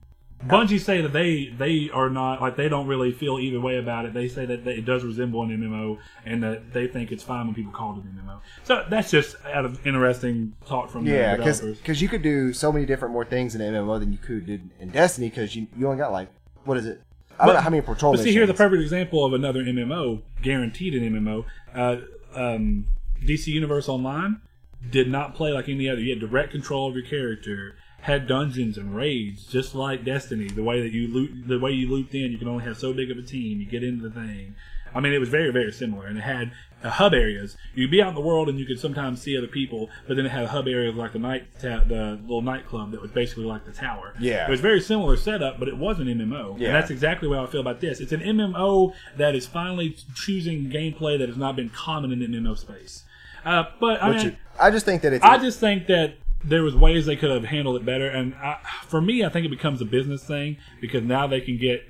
[0.47, 4.05] Bungie say that they they are not like they don't really feel either way about
[4.05, 4.13] it.
[4.13, 7.45] They say that, that it does resemble an MMO and that they think it's fine
[7.47, 8.39] when people call it an MMO.
[8.63, 12.85] So that's just out of interesting talk from yeah, because you could do so many
[12.85, 14.47] different more things in MMO than you could
[14.79, 16.29] in Destiny because you you only got like
[16.63, 17.01] what is it?
[17.37, 19.61] I don't But- know how many patrol But see, here's a perfect example of another
[19.61, 21.43] MMO, guaranteed an MMO.
[21.75, 21.97] Uh,
[22.33, 22.85] um,
[23.21, 24.39] DC Universe Online
[24.87, 26.01] did not play like any other.
[26.01, 30.47] You had direct control of your character, had dungeons and raids, just like Destiny.
[30.47, 32.93] The way that you loot, the way you looped in, you can only have so
[32.93, 33.59] big of a team.
[33.59, 34.55] You get into the thing.
[34.93, 36.51] I mean, it was very, very similar, and it had
[36.83, 37.55] uh, hub areas.
[37.75, 40.25] You'd be out in the world, and you could sometimes see other people, but then
[40.25, 43.65] it had hub areas like the night, ta- the little nightclub that was basically like
[43.65, 44.15] the tower.
[44.19, 44.47] Yeah.
[44.47, 46.59] it was very similar setup, but it was an MMO.
[46.59, 46.67] Yeah.
[46.67, 47.99] And that's exactly how I feel about this.
[47.99, 52.25] It's an MMO that is finally choosing gameplay that has not been common in the
[52.25, 53.03] MMO space.
[53.45, 56.63] Uh, but I mean, is- I just think that it's I just think that there
[56.63, 58.07] was ways they could have handled it better.
[58.07, 61.57] And I, for me, I think it becomes a business thing because now they can
[61.57, 61.83] get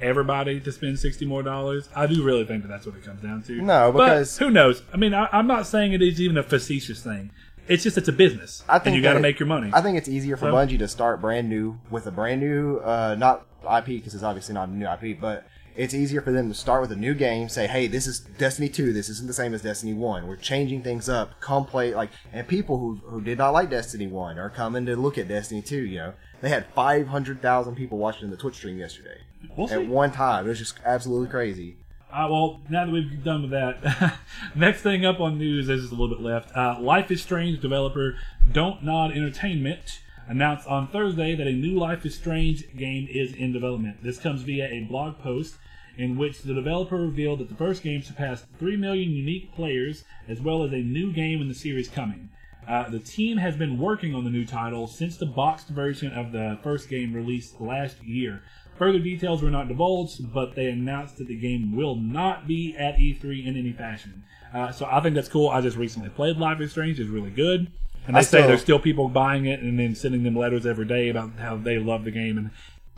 [0.00, 1.88] everybody to spend sixty more dollars.
[1.94, 3.60] I do really think that that's what it comes down to.
[3.62, 4.82] No, But because- who knows?
[4.92, 7.30] I mean, I, I'm not saying it is even a facetious thing.
[7.68, 9.70] It's just it's a business, I think and you got to make your money.
[9.72, 12.78] I think it's easier for So- Bungie to start brand new with a brand new,
[12.78, 16.48] uh, not IP because it's obviously not a new IP, but it's easier for them
[16.48, 17.48] to start with a new game.
[17.48, 18.92] Say, hey, this is Destiny two.
[18.92, 20.26] This isn't the same as Destiny one.
[20.26, 21.40] We're changing things up.
[21.40, 24.96] Come play like, and people who who did not like Destiny one are coming to
[24.96, 25.82] look at Destiny two.
[25.84, 29.18] You know, they had five hundred thousand people watching the Twitch stream yesterday
[29.56, 29.86] We'll at see.
[29.86, 30.46] one time.
[30.46, 31.76] It was just absolutely crazy.
[32.12, 34.18] Uh, well, now that we've done with that,
[34.56, 36.50] next thing up on news, there's just a little bit left.
[36.56, 38.16] Uh, Life is Strange developer
[38.50, 44.00] Dontnod Entertainment announced on Thursday that a new Life is Strange game is in development.
[44.00, 45.56] This comes via a blog post
[45.98, 50.40] in which the developer revealed that the first game surpassed 3 million unique players, as
[50.40, 52.30] well as a new game in the series coming.
[52.68, 56.30] Uh, the team has been working on the new title since the boxed version of
[56.30, 58.40] the first game released last year.
[58.76, 62.96] Further details were not divulged, but they announced that the game will not be at
[62.96, 64.22] E3 in any fashion.
[64.54, 65.48] Uh, so I think that's cool.
[65.48, 67.72] I just recently played Life is Strange; it's really good.
[68.10, 70.66] And they I say still- there's still people buying it and then sending them letters
[70.66, 72.50] every day about how they love the game and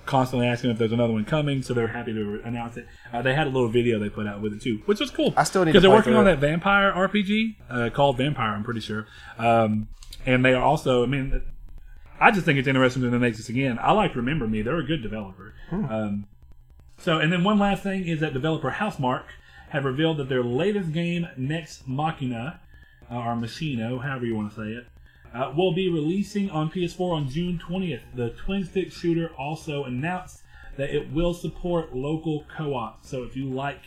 [0.06, 1.60] constantly asking if there's another one coming.
[1.62, 2.86] So they're happy to announce it.
[3.12, 5.34] Uh, they had a little video they put out with it too, which was cool.
[5.36, 8.54] I still need to because they're working on that vampire RPG uh, called Vampire.
[8.54, 9.06] I'm pretty sure,
[9.38, 9.88] um,
[10.24, 11.02] and they are also.
[11.02, 11.42] I mean,
[12.18, 13.78] I just think it's interesting that they make this again.
[13.82, 15.54] I like Remember Me; they're a good developer.
[15.68, 15.84] Hmm.
[15.84, 16.26] Um,
[16.98, 19.24] so, and then one last thing is that developer Housemarque
[19.70, 22.60] have revealed that their latest game, Nex Machina,
[23.10, 24.86] uh, or Machino, however you want to say it,
[25.34, 28.02] uh, will be releasing on PS4 on June 20th.
[28.14, 30.42] The twin stick shooter also announced
[30.76, 33.04] that it will support local co op.
[33.04, 33.80] So, if you like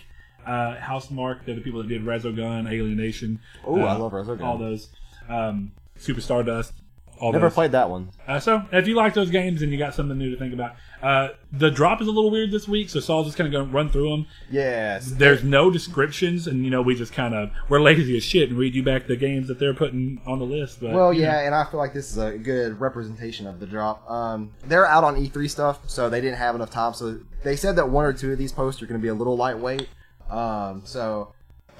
[0.45, 3.39] uh, Housemarque, they're the people that did Resogun, Alienation.
[3.67, 4.43] Ooh, I uh, love Resogun.
[4.43, 4.89] All those.
[5.27, 6.73] Um, Super Stardust.
[7.19, 7.53] All Never those.
[7.53, 8.09] played that one.
[8.27, 10.75] Uh, so, if you like those games and you got something new to think about,
[11.01, 13.67] uh, the drop is a little weird this week, so Saul's just kind of going
[13.67, 14.27] to run through them.
[14.49, 15.11] Yes.
[15.11, 18.57] There's no descriptions, and you know we just kind of we're lazy as shit and
[18.57, 20.81] read you back the games that they're putting on the list.
[20.81, 21.27] But Well, you know.
[21.27, 24.09] yeah, and I feel like this is a good representation of the drop.
[24.09, 26.93] Um, they're out on E3 stuff, so they didn't have enough time.
[26.93, 29.13] So they said that one or two of these posts are going to be a
[29.13, 29.87] little lightweight.
[30.29, 31.33] Um, so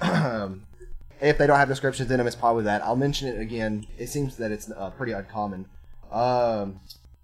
[1.20, 2.82] if they don't have descriptions in them, it's probably that.
[2.82, 3.86] I'll mention it again.
[3.98, 5.66] It seems that it's uh, pretty uncommon.
[6.10, 6.80] Um,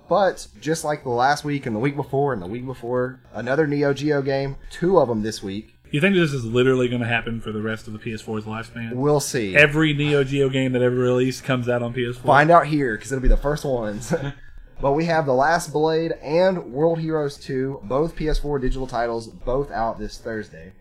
[0.09, 3.67] but just like the last week and the week before and the week before, another
[3.67, 5.75] Neo Geo game, two of them this week.
[5.91, 8.95] you think this is literally going to happen for the rest of the PS4's lifespan?
[8.95, 9.57] We'll see.
[9.57, 12.17] Every Neo Geo game that ever released comes out on PS4.
[12.17, 14.13] Find out here because it'll be the first ones.
[14.81, 19.71] but we have The Last Blade and World Heroes 2, both PS4 digital titles, both
[19.71, 20.73] out this Thursday.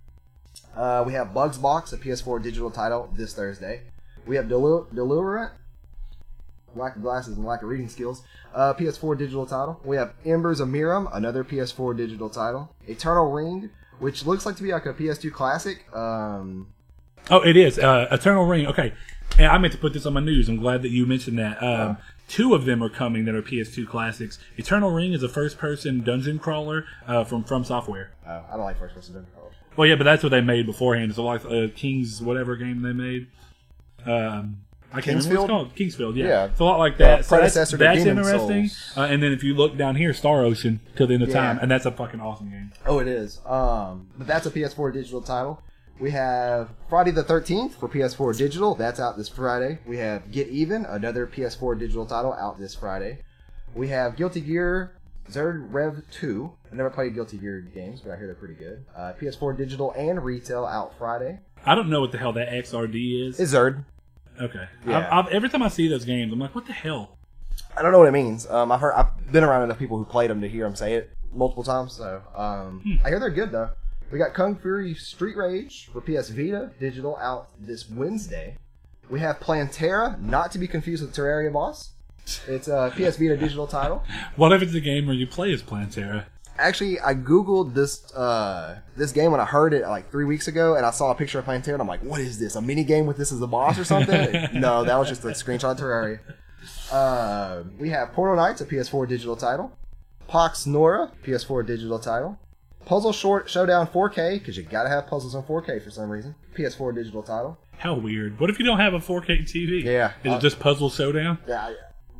[0.76, 3.82] Uh, we have Bugs Box, a PS4 digital title, this Thursday.
[4.26, 5.52] We have Delu- Delurant,
[6.76, 8.24] lack of glasses and lack of reading skills,
[8.56, 9.80] uh, PS4 digital title.
[9.84, 12.74] We have Embers of Mirrim, another PS4 digital title.
[12.88, 15.86] Eternal Ring, which looks like to be like a PS2 classic.
[15.96, 16.68] Um,
[17.30, 18.66] Oh, it is uh, Eternal Ring.
[18.66, 18.94] Okay,
[19.38, 20.50] and I meant to put this on my news.
[20.50, 21.62] I'm glad that you mentioned that.
[21.62, 24.40] Um, Two of them are coming that are PS2 classics.
[24.56, 28.12] Eternal Ring is a first-person dungeon crawler uh, from From Software.
[28.26, 29.32] oh, I don't like first person dungeon.
[29.78, 31.10] Well, yeah, but that's what they made beforehand.
[31.12, 33.28] It's like uh, King's whatever game they made.
[34.06, 34.58] Um,
[34.94, 35.44] I can't remember what King's Field?
[35.44, 35.76] it's called.
[35.76, 36.28] King's Field, yeah.
[36.28, 36.46] Yeah.
[36.46, 37.20] It's a lot like that.
[37.20, 38.70] The So that's, predecessor that's Demon's interesting.
[39.02, 41.36] Uh, and then if you look down here, Star Ocean till the end of Yeah.
[41.36, 42.72] time, and that's a fucking awesome game.
[42.86, 43.40] Oh, it is.
[43.46, 45.62] Um, but that's a PS4 digital title.
[46.00, 48.76] We have Friday the 13th for PS4 digital.
[48.76, 49.78] That's out this Friday.
[49.86, 53.20] We have Get Even, another PS4 digital title, out this Friday.
[53.76, 54.94] We have Guilty Gear
[55.30, 56.52] Xrd Rev 2.
[56.72, 58.86] I never played Guilty Gear games, but I hear they're pretty good.
[58.96, 61.40] Uh, PS4 digital and retail out Friday.
[61.66, 63.40] I don't know what the hell that XRD is.
[63.40, 63.86] It's Zerd.
[64.42, 64.66] okay.
[64.86, 65.08] Yeah.
[65.12, 67.18] I've, I've, every time I see those games, I'm like, what the hell?
[67.78, 68.48] I don't know what it means.
[68.50, 70.96] Um, I've heard, I've been around enough people who played them to hear them say
[70.96, 71.94] it multiple times.
[71.94, 73.70] So um, I hear they're good though.
[74.12, 78.58] We got Kung Fury Street Rage for PS Vita digital out this Wednesday.
[79.10, 81.92] We have Plantera, not to be confused with Terraria Boss.
[82.48, 84.04] It's a PS Vita digital title.
[84.36, 86.26] What if it's a game where you play as Plantera?
[86.58, 90.76] Actually, I googled this uh, this game when I heard it like three weeks ago,
[90.76, 92.56] and I saw a picture of Plantera, and I'm like, "What is this?
[92.56, 95.30] A mini game with this as the boss or something?" no, that was just a
[95.30, 96.20] screenshot of Terraria.
[96.92, 99.72] Uh, we have Portal Knights, a PS4 digital title.
[100.28, 102.38] Pox Nora, PS4 digital title.
[102.86, 106.36] Puzzle Short Showdown 4K, because you gotta have puzzles on 4K for some reason.
[106.56, 107.58] PS4 digital title.
[107.78, 108.40] How weird.
[108.40, 109.84] What if you don't have a 4K TV?
[109.84, 110.14] Yeah.
[110.24, 111.38] Is Uh, it just Puzzle Showdown?
[111.48, 111.74] Yeah,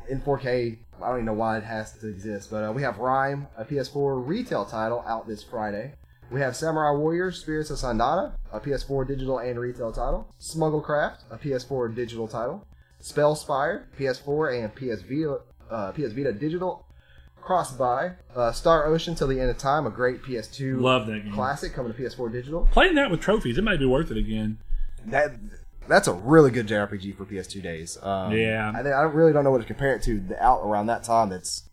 [0.08, 2.98] in 4K, I don't even know why it has to exist, but uh, we have
[2.98, 5.94] Rhyme, a PS4 retail title, out this Friday.
[6.30, 10.32] We have Samurai Warriors, Spirits of Sanada, a PS4 digital and retail title.
[10.40, 12.66] Smugglecraft, a PS4 digital title.
[13.00, 16.86] Spellspire, PS4 and PS Vita, uh, PS Vita digital.
[17.42, 21.24] Cross buy, uh, Star Ocean till the end of time, a great PS2 Love that
[21.24, 21.32] game.
[21.32, 22.68] classic coming to PS4 digital.
[22.70, 24.58] Playing that with trophies, it might be worth it again.
[25.06, 25.32] That
[25.88, 27.98] that's a really good JRPG for PS2 days.
[28.02, 28.72] Um, Yeah.
[28.74, 31.28] I, I really don't know what to compare it to the out around that time.
[31.28, 31.64] That's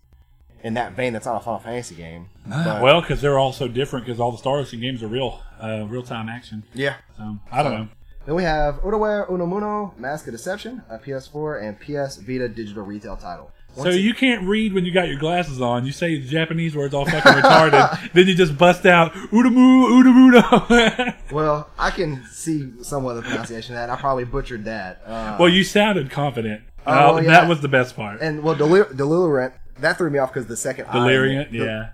[0.63, 1.13] in that vein.
[1.13, 2.30] That's not a Final Fantasy game.
[2.45, 4.06] But, Well, because they're all so different.
[4.06, 6.63] Because all the Star Ocean games are real, uh, real time action.
[6.74, 6.95] yeah.
[7.17, 7.88] So I don't know.
[8.26, 13.15] Then we have Udaware Unomuno, Mask of Deception, a PS4 and PS Vita digital retail
[13.15, 13.52] title.
[13.75, 15.86] So you can't read when you got your glasses on.
[15.86, 18.12] You say Japanese words all fucking retarded.
[18.13, 21.15] Then you just bust out Udamu Udamuno.
[21.32, 23.89] well, I can see somewhat of the pronunciation of that.
[23.89, 25.01] I probably butchered that.
[25.05, 26.62] Uh, well, you sounded confident.
[26.86, 27.29] Oh, Uh, well, yeah.
[27.32, 28.19] That was the best part.
[28.21, 31.89] and well, Delir- Delirant, that threw me off because the second I- Deliriant, the- yeah.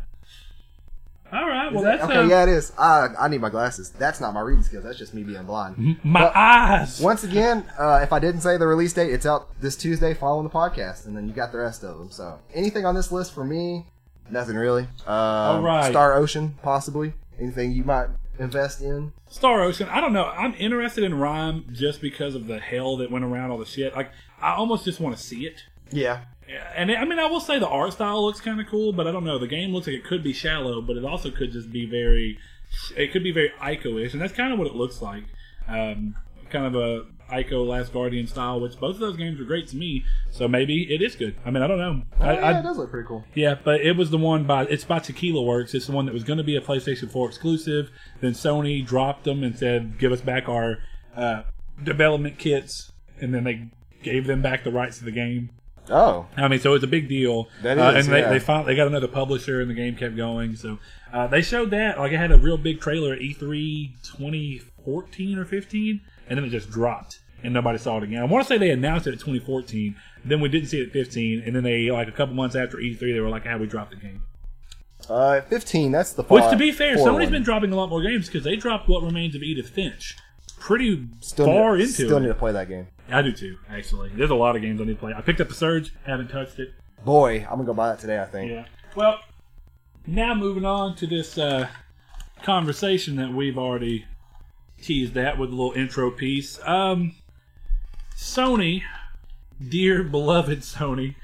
[1.65, 2.71] All right, well that- that's okay, uh, yeah, it is.
[2.77, 3.89] I, I need my glasses.
[3.91, 4.83] That's not my reading skills.
[4.83, 5.97] That's just me being blind.
[6.03, 6.99] my But- eyes.
[7.01, 10.43] Once again, uh, if I didn't say the release date, it's out this Tuesday following
[10.43, 12.09] the podcast, and then you got the rest of them.
[12.11, 13.85] So anything on this list for me,
[14.29, 14.87] nothing really.
[15.07, 15.89] Um, right.
[15.91, 17.13] Star Ocean, possibly.
[17.39, 18.07] Anything you might
[18.39, 19.13] invest in.
[19.29, 19.87] Star Ocean.
[19.89, 20.25] I don't know.
[20.25, 23.95] I'm interested in Rhyme just because of the hell that went around all the shit.
[23.95, 24.11] Like,
[24.41, 25.63] I almost just want to see it.
[25.91, 26.21] Yeah.
[26.47, 29.07] Yeah, And I mean, I will say the art style looks kind of cool, but
[29.07, 29.39] I don't know.
[29.39, 32.37] The game looks like it could be shallow, but it also could just be very.
[32.95, 35.23] It could be very Ico-ish, and that's kind of what it looks like.
[35.67, 36.15] Um,
[36.49, 39.77] kind of a Ico Last Guardian style, which both of those games are great to
[39.77, 40.05] me.
[40.29, 41.35] So maybe it is good.
[41.45, 42.01] I mean, I don't know.
[42.19, 43.23] Oh, I, yeah, I, it does look pretty cool.
[43.33, 45.73] yeah, but it was the one by it's by Tequila Works.
[45.73, 47.89] It's the one that was going to be a PlayStation 4 exclusive.
[48.21, 50.77] Then Sony dropped them and said, "Give us back our
[51.15, 51.43] uh,
[51.81, 53.69] development kits," and then they
[54.03, 55.49] gave them back the rights to the game.
[55.89, 57.47] Oh, I mean, so it's a big deal.
[57.61, 58.29] That uh, and they, yeah.
[58.29, 60.55] they found they got another publisher, and the game kept going.
[60.55, 60.79] So
[61.13, 65.37] uh, they showed that like it had a real big trailer at E E3 2014
[65.37, 68.21] or 15, and then it just dropped, and nobody saw it again.
[68.21, 70.93] I want to say they announced it at 2014, then we didn't see it at
[70.93, 73.67] 15, and then they like a couple months after E3 they were like, "How we
[73.67, 74.23] dropped the game."
[75.09, 75.91] uh, fifteen.
[75.91, 76.23] That's the.
[76.23, 77.31] Which, to be fair, Sony's one.
[77.31, 80.15] been dropping a lot more games because they dropped What Remains of Edith Finch
[80.59, 82.21] pretty still far need, into Still it.
[82.21, 82.87] need to play that game.
[83.09, 84.09] I do too, actually.
[84.09, 85.13] There's a lot of games I need to play.
[85.13, 86.73] I picked up the Surge, haven't touched it.
[87.03, 88.19] Boy, I'm gonna go buy that today.
[88.19, 88.51] I think.
[88.51, 88.65] Yeah.
[88.95, 89.19] Well,
[90.07, 91.67] now moving on to this uh,
[92.41, 94.05] conversation that we've already
[94.81, 96.59] teased at with a little intro piece.
[96.65, 97.15] Um,
[98.15, 98.83] Sony,
[99.67, 101.15] dear beloved Sony,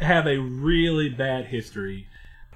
[0.00, 2.08] have a really bad history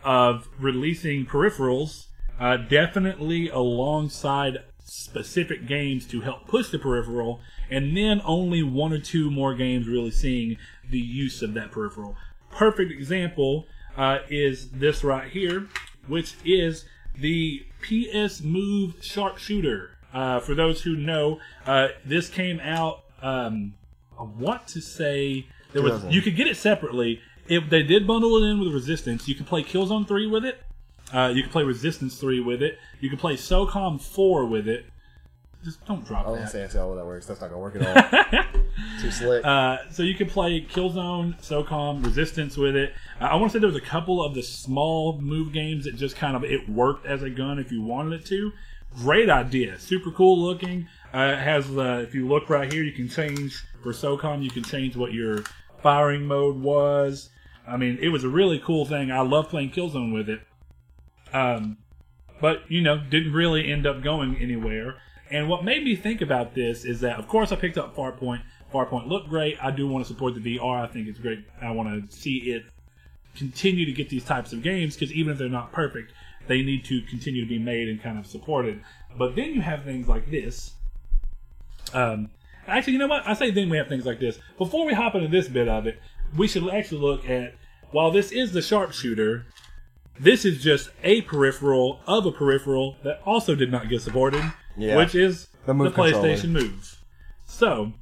[0.04, 2.06] of releasing peripherals,
[2.38, 8.98] uh, definitely alongside specific games to help push the peripheral, and then only one or
[8.98, 10.56] two more games really seeing
[10.88, 12.16] the use of that peripheral.
[12.50, 13.66] Perfect example
[13.96, 15.68] uh, is this right here,
[16.06, 16.84] which is
[17.18, 19.90] the PS Move Sharpshooter.
[20.14, 23.02] Uh, for those who know, uh, this came out.
[23.20, 23.74] Um,
[24.18, 27.20] I want to say there was you could get it separately.
[27.48, 30.62] If they did bundle it in with Resistance, you could play Killzone Three with it.
[31.12, 32.78] Uh, you can play Resistance Three with it.
[33.00, 34.86] You can play SOCOM Four with it.
[35.64, 36.70] Just don't drop I was that.
[36.70, 37.26] say how that works.
[37.26, 38.42] That's not gonna work at all.
[39.00, 39.44] Too slick.
[39.44, 42.92] Uh, so you can play Killzone, SOCOM, Resistance with it.
[43.20, 45.96] Uh, I want to say there was a couple of the small move games that
[45.96, 48.52] just kind of it worked as a gun if you wanted it to.
[48.98, 50.88] Great idea, super cool looking.
[51.12, 54.42] Uh, it has if you look right here, you can change for SOCOM.
[54.44, 55.42] You can change what your
[55.82, 57.30] firing mode was.
[57.66, 59.10] I mean, it was a really cool thing.
[59.10, 60.40] I love playing Killzone with it.
[61.32, 61.78] Um,
[62.40, 64.96] but you know, didn't really end up going anywhere.
[65.30, 68.42] And what made me think about this is that, of course, I picked up Farpoint.
[68.72, 69.62] Farpoint looked great.
[69.62, 70.82] I do want to support the VR.
[70.82, 71.44] I think it's great.
[71.60, 72.64] I want to see it
[73.36, 76.12] continue to get these types of games because even if they're not perfect,
[76.46, 78.82] they need to continue to be made and kind of supported.
[79.16, 80.74] But then you have things like this.
[81.92, 82.30] Um,
[82.66, 83.26] actually, you know what?
[83.26, 84.38] I say then we have things like this.
[84.58, 86.00] Before we hop into this bit of it,
[86.36, 87.54] we should actually look at
[87.90, 89.46] while this is the sharpshooter,
[90.18, 94.42] this is just a peripheral of a peripheral that also did not get supported,
[94.76, 94.96] Yeah.
[94.96, 96.28] which is The the, Move controller.
[96.28, 96.98] PlayStation Move.
[97.44, 97.92] So,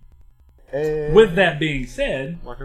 [0.73, 2.59] Eh, with that being said, like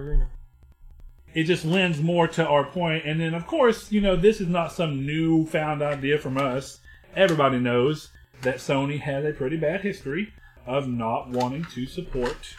[1.35, 3.05] it just lends more to our point.
[3.05, 6.79] And then, of course, you know, this is not some new found idea from us.
[7.15, 8.09] Everybody knows
[8.41, 10.33] that Sony has a pretty bad history
[10.65, 12.55] of not wanting to support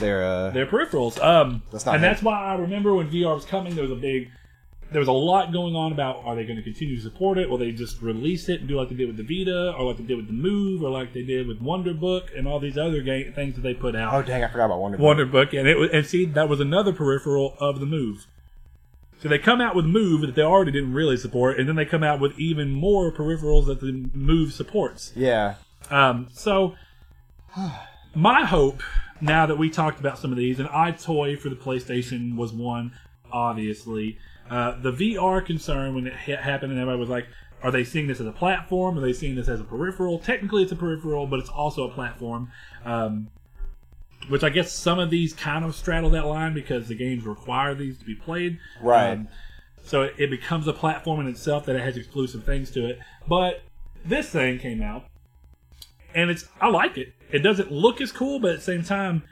[0.00, 1.22] They're uh, their peripherals.
[1.22, 2.10] Um, That's not and him.
[2.10, 4.30] that's why I remember when VR was coming, there was a big,
[4.90, 7.50] there was a lot going on about are they going to continue to support it?
[7.50, 9.98] Will they just release it and do like they did with the Vita, or like
[9.98, 12.78] they did with the Move, or like they did with Wonder Book and all these
[12.78, 14.14] other ga- things that they put out.
[14.14, 14.96] oh dang, I forgot about Wonder.
[14.98, 15.04] Book.
[15.04, 18.26] Wonder Book, and it was, and see that was another peripheral of the Move.
[19.20, 21.84] So they come out with Move that they already didn't really support, and then they
[21.84, 25.12] come out with even more peripherals that the Move supports.
[25.16, 25.56] Yeah,
[25.90, 26.76] Um, so
[28.14, 28.82] my hope
[29.20, 32.92] now that we talked about some of these, and EyeToy for the PlayStation was one,
[33.32, 34.18] obviously.
[34.50, 37.26] Uh, the VR concern when it ha- happened, and everybody was like,
[37.62, 38.98] "Are they seeing this as a platform?
[38.98, 41.92] Are they seeing this as a peripheral?" Technically, it's a peripheral, but it's also a
[41.92, 42.50] platform.
[42.84, 43.28] Um,
[44.28, 47.74] which I guess some of these kind of straddle that line because the games require
[47.74, 48.58] these to be played.
[48.82, 49.12] Right.
[49.12, 49.28] Um,
[49.84, 52.98] so it, it becomes a platform in itself that it has exclusive things to it.
[53.26, 53.62] But
[54.04, 55.06] this thing came out,
[56.14, 57.14] and it's I like it.
[57.30, 59.22] It doesn't look as cool, but at the same time,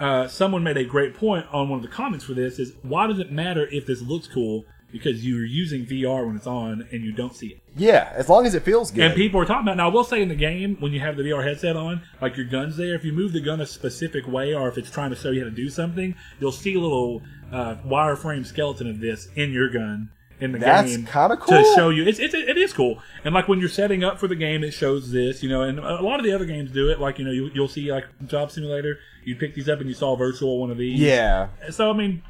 [0.00, 3.06] uh, someone made a great point on one of the comments for this: is why
[3.06, 4.64] does it matter if this looks cool?
[4.92, 7.60] Because you're using VR when it's on and you don't see it.
[7.76, 8.12] yeah.
[8.14, 9.06] As long as it feels good.
[9.06, 9.88] And people are talking about now.
[9.90, 12.46] I will say in the game when you have the VR headset on, like your
[12.46, 12.94] gun's there.
[12.94, 15.40] If you move the gun a specific way, or if it's trying to show you
[15.40, 19.68] how to do something, you'll see a little uh, wireframe skeleton of this in your
[19.68, 20.10] gun
[20.40, 21.58] in the That's game kinda cool.
[21.58, 22.06] to show you.
[22.06, 22.98] It's, it's it is cool.
[23.24, 25.42] And like when you're setting up for the game, it shows this.
[25.42, 27.00] You know, and a lot of the other games do it.
[27.00, 28.98] Like you know, you, you'll see like Job Simulator.
[29.24, 31.00] You pick these up and you saw virtual one of these.
[31.00, 32.22] yeah, So I mean,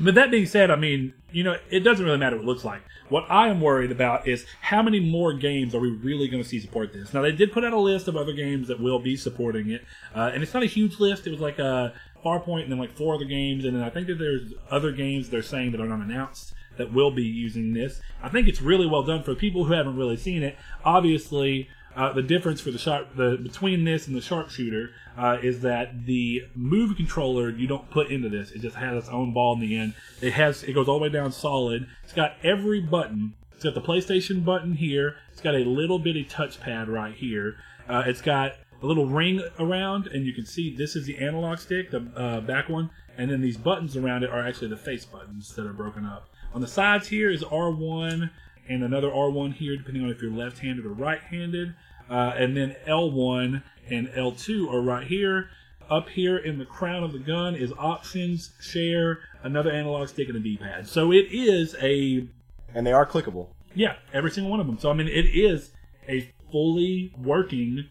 [0.00, 2.64] But that being said, I mean, you know, it doesn't really matter what it looks
[2.64, 2.82] like.
[3.08, 6.48] What I am worried about is how many more games are we really going to
[6.48, 7.14] see support this?
[7.14, 9.84] Now, they did put out a list of other games that will be supporting it,
[10.14, 11.26] uh, and it's not a huge list.
[11.26, 11.92] It was like a
[12.24, 15.28] Farpoint and then like four other games, and then I think that there's other games
[15.30, 18.00] they're saying that are not announced that will be using this.
[18.22, 20.56] I think it's really well done for people who haven't really seen it.
[20.84, 25.60] Obviously, uh, the difference for the sharp the between this and the sharpshooter uh, is
[25.62, 28.50] that the move controller you don't put into this.
[28.50, 29.94] It just has its own ball in the end.
[30.20, 31.86] It has it goes all the way down solid.
[32.02, 33.34] It's got every button.
[33.52, 35.16] It's got the PlayStation button here.
[35.30, 37.56] It's got a little bitty touchpad right here.
[37.88, 41.58] Uh, it's got a little ring around, and you can see this is the analog
[41.58, 45.04] stick, the uh, back one, and then these buttons around it are actually the face
[45.04, 46.28] buttons that are broken up.
[46.54, 48.30] On the sides here is R1
[48.68, 51.74] and another R1 here, depending on if you're left-handed or right-handed.
[52.08, 55.50] Uh, and then L1 and L2 are right here.
[55.90, 60.36] Up here in the crown of the gun is options, share, another analog stick, and
[60.36, 60.86] a D-pad.
[60.86, 62.26] So it is a
[62.72, 63.48] And they are clickable.
[63.74, 64.78] yeah, every single one of them.
[64.78, 65.72] So I mean, it is
[66.08, 67.86] a fully working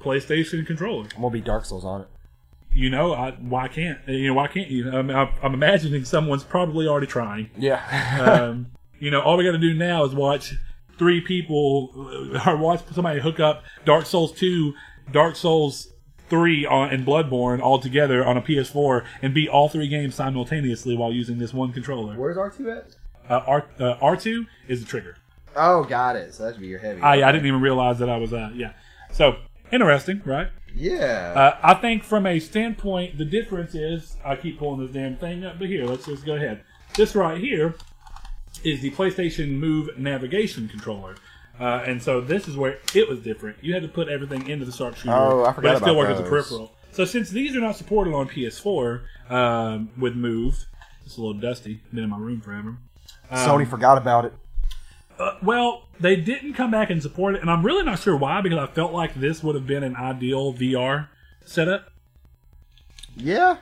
[0.00, 1.08] PlayStation controller.
[1.16, 2.08] I'm gonna be Dark Souls on it.
[2.74, 4.90] You know, I, why can't you know why can't you?
[4.90, 7.50] I mean, I'm, I'm imagining someone's probably already trying.
[7.56, 7.80] Yeah.
[8.20, 10.54] um, you know, all we got to do now is watch
[10.98, 11.90] three people
[12.34, 14.72] uh, or watch somebody hook up Dark Souls 2,
[15.10, 15.88] Dark Souls
[16.28, 20.96] 3 on, and Bloodborne all together on a PS4 and beat all three games simultaneously
[20.96, 22.16] while using this one controller.
[22.16, 22.96] Where's R2 at?
[23.28, 25.16] Uh, R, uh, R2 is the trigger.
[25.54, 26.32] Oh, got it.
[26.34, 27.00] So that should be your heavy.
[27.02, 28.72] I, I didn't even realize that I was, uh, yeah.
[29.12, 29.36] So,
[29.70, 30.48] interesting, right?
[30.74, 31.32] Yeah.
[31.34, 35.44] Uh, I think from a standpoint, the difference is I keep pulling this damn thing
[35.44, 36.62] up, but here, let's just go ahead.
[36.96, 37.74] This right here
[38.64, 41.16] is the PlayStation Move navigation controller.
[41.60, 43.56] Uh, and so this is where it was different.
[43.62, 45.96] You had to put everything into the sharpshooter, Oh, I forgot but it still about
[46.08, 46.72] worked as a peripheral.
[46.92, 50.66] So since these are not supported on PS4 um, with Move,
[51.04, 51.80] it's a little dusty.
[51.92, 52.76] Been in my room forever.
[53.32, 54.34] Sony forgot about it.
[55.18, 58.40] Uh, well, they didn't come back and support it, and I'm really not sure why
[58.40, 61.08] because I felt like this would have been an ideal VR
[61.44, 61.90] setup.
[63.16, 63.58] Yeah.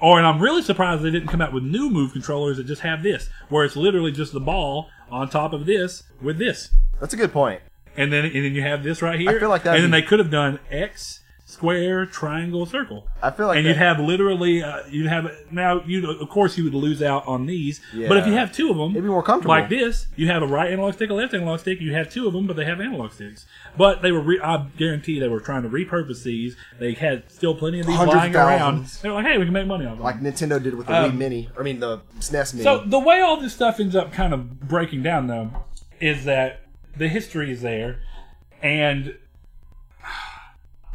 [0.00, 2.82] Or, and I'm really surprised they didn't come out with new move controllers that just
[2.82, 6.70] have this, where it's literally just the ball on top of this with this,
[7.00, 7.62] That's a good point.
[7.96, 9.30] and then and then you have this right here.
[9.30, 13.08] I feel like that'd and then be- they could have done X, square, triangle, circle.
[13.22, 16.58] I feel like and that- you'd have literally, uh, you'd have now you of course
[16.58, 19.08] you would lose out on these, but if you have two of them, It'd be
[19.08, 19.54] more comfortable.
[19.54, 21.80] Like this, you have a right analog stick, a left analog stick.
[21.80, 23.46] You have two of them, but they have analog sticks.
[23.78, 26.54] But they were, re- I guarantee, they were trying to repurpose these.
[26.78, 28.84] They had still plenty of these lying around.
[29.02, 30.04] They were like, hey, we can make money off them.
[30.04, 31.48] like Nintendo did with the Um, Wii Mini.
[31.58, 32.64] I mean, the SNES Mini.
[32.64, 35.50] So the way all this stuff ends up kind of breaking down, though,
[35.98, 36.60] is that
[36.94, 38.00] the history is there,
[38.62, 39.14] and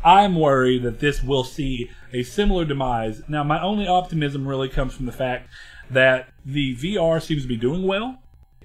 [0.03, 3.21] I'm worried that this will see a similar demise.
[3.27, 5.49] Now, my only optimism really comes from the fact
[5.89, 8.19] that the VR seems to be doing well.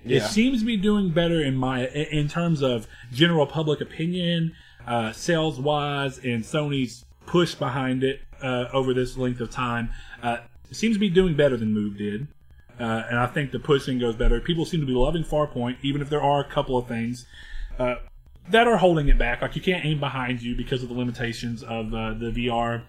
[0.04, 4.54] It seems to be doing better in my in terms of general public opinion,
[4.86, 9.90] uh, sales wise, and Sony's push behind it uh, over this length of time.
[10.22, 10.38] Uh,
[10.70, 12.28] it seems to be doing better than Move did.
[12.80, 14.40] Uh, and I think the pushing goes better.
[14.40, 17.26] People seem to be loving Farpoint, even if there are a couple of things
[17.78, 17.96] uh,
[18.50, 19.42] that are holding it back.
[19.42, 22.82] Like you can't aim behind you because of the limitations of uh, the VR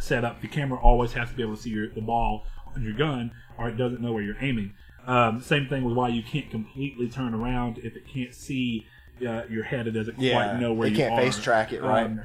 [0.00, 0.40] setup.
[0.40, 2.44] The camera always has to be able to see your, the ball
[2.74, 4.74] on your gun, or it doesn't know where you're aiming.
[5.06, 8.86] Um, same thing with why you can't completely turn around if it can't see
[9.26, 9.86] uh, your head.
[9.86, 11.20] It doesn't yeah, quite know where you can't are.
[11.20, 12.06] face track it right.
[12.06, 12.20] Um,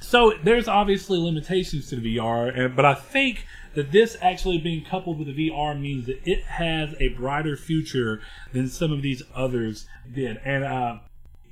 [0.00, 4.84] so there's obviously limitations to the VR, and, but I think that this actually being
[4.84, 8.20] coupled with the VR means that it has a brighter future
[8.52, 10.38] than some of these others did.
[10.44, 10.98] And uh,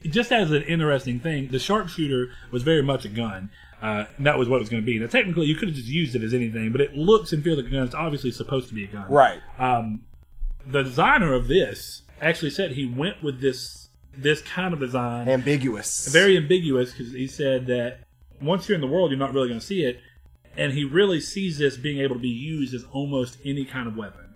[0.04, 3.50] just as an interesting thing, the sharpshooter was very much a gun.
[3.82, 4.98] Uh, and that was what it was going to be.
[4.98, 7.56] Now, technically, you could have just used it as anything, but it looks and feels
[7.56, 7.84] like a gun.
[7.84, 9.10] It's obviously supposed to be a gun.
[9.10, 9.40] right.
[9.58, 10.02] Um,
[10.66, 16.08] the designer of this actually said he went with this this kind of design Ambiguous.
[16.12, 18.00] very ambiguous because he said that
[18.42, 20.00] once you're in the world, you're not really going to see it,
[20.56, 23.96] and he really sees this being able to be used as almost any kind of
[23.96, 24.34] weapon.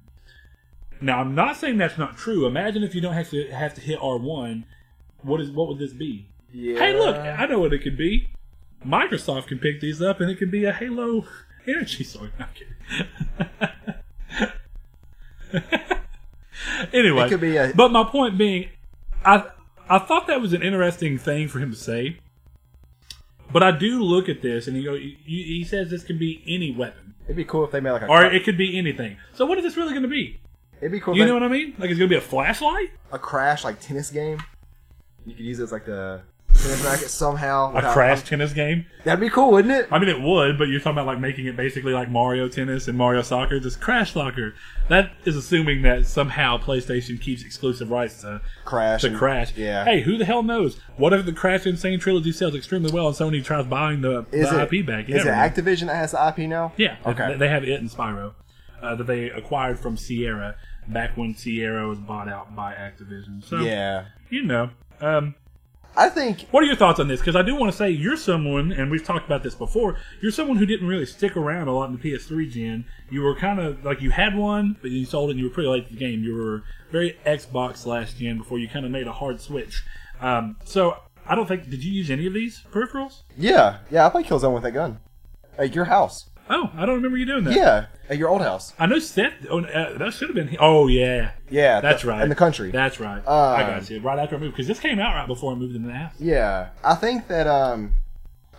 [1.01, 2.47] Now, I'm not saying that's not true.
[2.47, 4.65] Imagine if you don't have to have to hit R1.
[5.25, 6.27] What is what would this be?
[6.53, 6.79] Yeah.
[6.79, 8.29] Hey, look, I know what it could be.
[8.87, 11.25] Microsoft can pick these up, and it could be a Halo
[11.67, 12.33] Energy Sword.
[16.93, 18.69] Anyway, It could be a- But my point being,
[19.25, 19.45] I
[19.89, 22.19] I thought that was an interesting thing for him to say.
[23.53, 26.43] But I do look at this, and he go, he, he says this can be
[26.47, 28.07] any weapon, It'd be cool if they made like a.
[28.07, 29.17] or it could be anything.
[29.35, 30.41] So what is this really going to be?
[30.81, 31.17] it'd be cool.
[31.17, 31.75] You know what I mean?
[31.79, 32.91] Like it's going to be a flashlight?
[33.13, 34.43] a crash like tennis game.
[35.27, 36.23] You could use it as like the
[36.55, 37.71] tennis racket somehow.
[37.71, 38.87] A without- crash tennis game.
[39.05, 39.89] That'd be cool, wouldn't it?
[39.91, 42.89] I mean, it would, but you're talking about like making it basically like Mario Tennis
[42.89, 44.55] and Mario Soccer, just Crash Soccer.
[44.89, 49.01] That is assuming that somehow PlayStation keeps exclusive rights to Crash.
[49.03, 49.55] to and- Crash.
[49.57, 49.85] Yeah.
[49.85, 50.79] Hey, who the hell knows?
[50.97, 51.77] What if the Crash N.
[51.77, 55.09] Sane trilogy sells extremely well and Sony tries buying the, Is the it, IP back?
[55.09, 55.49] You is it never know.
[55.73, 56.73] Activision that has the IP now?
[56.77, 56.97] Yeah.
[57.05, 57.33] Okay.
[57.33, 58.35] They, they have it and Spyro
[58.83, 60.57] uh, that they acquired from Sierra
[60.87, 63.43] back when Sierra was bought out by Activision.
[63.45, 64.05] So Yeah.
[64.31, 64.71] you know.
[65.05, 65.35] Um,
[65.97, 67.21] I think what are your thoughts on this?
[67.21, 69.97] Because I do want to say you're someone, and we've talked about this before.
[70.21, 72.85] You're someone who didn't really stick around a lot in the PS3 gen.
[73.11, 75.33] You were kind of like you had one, but you sold it.
[75.33, 76.25] and You were pretty late to the game.
[76.25, 79.85] You were very Xbox last gen before you kind of made a hard switch.
[80.21, 80.97] Um, so
[81.27, 83.23] I don't think did you use any of these peripherals?
[83.37, 84.07] yeah, yeah.
[84.07, 84.99] I play Killzone with that gun
[85.59, 86.29] at your house.
[86.51, 87.55] Oh, I don't remember you doing that.
[87.57, 88.75] Yeah, at your old house.
[88.79, 89.33] I know Seth.
[89.49, 90.57] Oh, uh, that should have been.
[90.61, 92.23] Oh yeah, Yeah, that's the- right.
[92.23, 92.71] In the country.
[92.71, 93.23] That's right.
[93.27, 94.01] Uh, I got you.
[94.01, 96.13] Right after I moved because this came out right before I moved into the house.
[96.19, 97.95] Yeah, I think that um,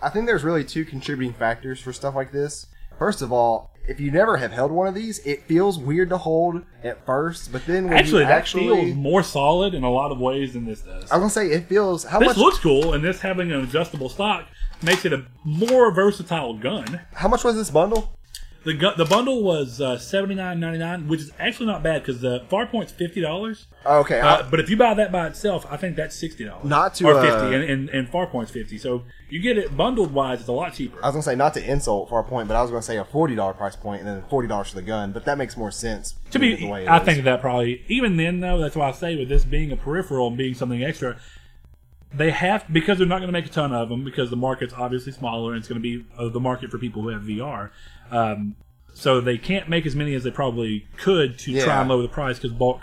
[0.01, 2.67] I think there's really two contributing factors for stuff like this.
[2.97, 6.17] First of all, if you never have held one of these, it feels weird to
[6.17, 9.91] hold at first, but then when Actually, you that actually, feels more solid in a
[9.91, 11.11] lot of ways than this does.
[11.11, 13.61] I was gonna say it feels how This much looks cool, and this having an
[13.63, 14.47] adjustable stock
[14.82, 17.01] makes it a more versatile gun.
[17.13, 18.11] how much was this bundle?
[18.63, 22.01] The gu- the bundle was uh, seventy nine ninety nine, which is actually not bad
[22.01, 23.67] because the Farpoint's fifty dollars.
[23.86, 26.45] Oh, okay, Uh, I- but if you buy that by itself, I think that's sixty
[26.45, 26.65] dollars.
[26.65, 28.80] Not to, or uh, fifty, and, and and Farpoint's fifty.
[28.80, 30.97] So you get it bundled wise, it's a lot cheaper.
[31.03, 32.97] I was gonna say not to insult for a point, but I was gonna say
[32.97, 35.55] a forty dollar price point and then forty dollars for the gun, but that makes
[35.55, 37.03] more sense to with be, the way it I is.
[37.05, 40.26] think that probably even then though, that's why I say with this being a peripheral
[40.30, 41.17] and being something extra,
[42.18, 44.74] they have because they're not going to make a ton of them because the market's
[44.74, 47.72] obviously smaller and it's going to be uh, the market for people who have VR.
[48.11, 48.55] Um,
[48.93, 52.07] so they can't make as many as they probably could to try and lower the
[52.07, 52.82] price because bulk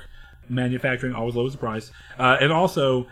[0.49, 1.91] manufacturing always lowers the price.
[2.19, 3.07] Uh, and also,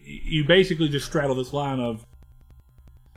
[0.00, 2.04] you basically just straddle this line of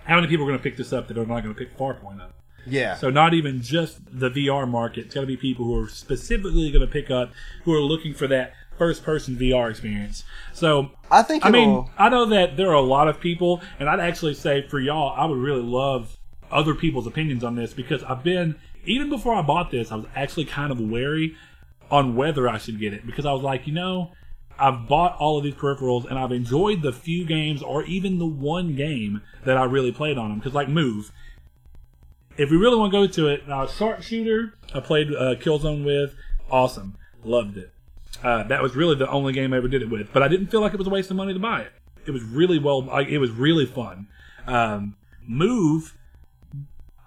[0.06, 1.78] how many people are going to pick this up that are not going to pick
[1.78, 2.34] Farpoint up.
[2.66, 2.96] yeah.
[2.96, 5.08] So not even just the VR market.
[5.08, 7.32] It's going to be people who are specifically going to pick up,
[7.66, 10.24] who are looking for that first-person VR experience.
[10.54, 13.62] So I think I mean, it'll- I know that there are a lot of people,
[13.80, 16.18] and I'd actually say for y'all, I would really love
[16.52, 18.56] other people's opinions on this because I've been
[18.86, 21.36] even before I bought this, I was actually kind of wary
[21.92, 24.12] on whether I should get it because I was like, you know,
[24.58, 28.26] I've bought all of these peripherals and I've enjoyed the few games or even the
[28.26, 31.12] one game that I really played on them because like Move.
[32.38, 36.14] If we really want to go to it, uh, Sharpshooter, I played uh, Killzone with,
[36.52, 37.72] awesome, loved it.
[38.24, 40.48] Uh, that was really the only game I ever did it with, but I didn't
[40.48, 41.72] feel like it was a waste of money to buy it.
[42.06, 44.08] It was really well, like, it was really fun.
[44.48, 44.96] Um,
[45.28, 45.94] Move,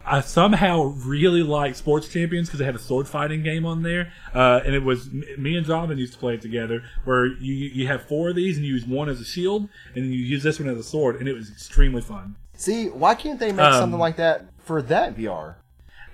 [0.05, 4.13] I somehow really like Sports Champions because they had a sword fighting game on there,
[4.35, 6.83] uh, and it was me and Jonathan used to play it together.
[7.05, 10.05] Where you you have four of these and you use one as a shield, and
[10.07, 12.37] you use this one as a sword, and it was extremely fun.
[12.55, 15.57] See, why can't they make Um, something like that for that VR?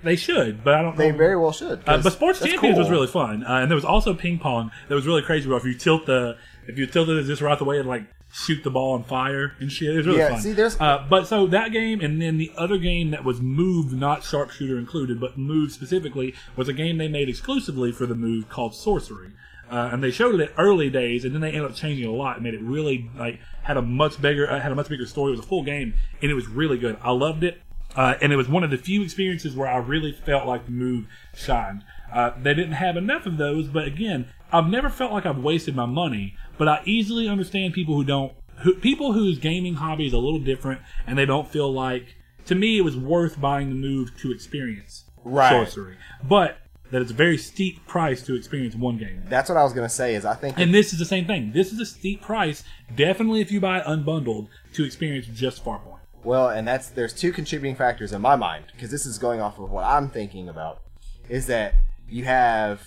[0.03, 0.95] They should, but I don't.
[0.95, 1.17] They know.
[1.17, 1.79] very well should.
[1.87, 4.95] Uh, but Sports Champions was really fun, uh, and there was also ping pong that
[4.95, 5.49] was really crazy.
[5.49, 6.37] Where if you tilt the,
[6.67, 9.53] if you tilt it just right the way and like shoot the ball on fire
[9.59, 10.41] and shit, it was really Yeah, fun.
[10.41, 13.93] see, there's- uh, but so that game, and then the other game that was Move,
[13.93, 18.49] not Sharpshooter included, but Move specifically, was a game they made exclusively for the Move
[18.49, 19.31] called Sorcery.
[19.71, 22.11] Uh, and they showed it at early days, and then they ended up changing a
[22.11, 25.05] lot, and made it really like had a much bigger uh, had a much bigger
[25.05, 25.31] story.
[25.33, 26.97] It was a full game, and it was really good.
[27.03, 27.59] I loved it.
[27.97, 30.71] Uh, and it was one of the few experiences where I really felt like the
[30.71, 31.83] move shined.
[32.13, 35.75] Uh, they didn't have enough of those, but again, I've never felt like I've wasted
[35.75, 36.35] my money.
[36.57, 40.39] But I easily understand people who don't, who, people whose gaming hobby is a little
[40.39, 42.15] different, and they don't feel like.
[42.45, 45.49] To me, it was worth buying the move to experience Right.
[45.49, 46.59] sorcery, but
[46.91, 49.23] that it's a very steep price to experience one game.
[49.27, 50.15] That's what I was gonna say.
[50.15, 51.51] Is I think And this is the same thing.
[51.51, 52.63] This is a steep price,
[52.95, 55.96] definitely if you buy it unbundled to experience just Farpoint.
[56.27, 59.57] Well, and that's there's two contributing factors in my mind because this is going off
[59.59, 60.81] of what I'm thinking about.
[61.29, 61.75] Is that
[62.09, 62.81] you have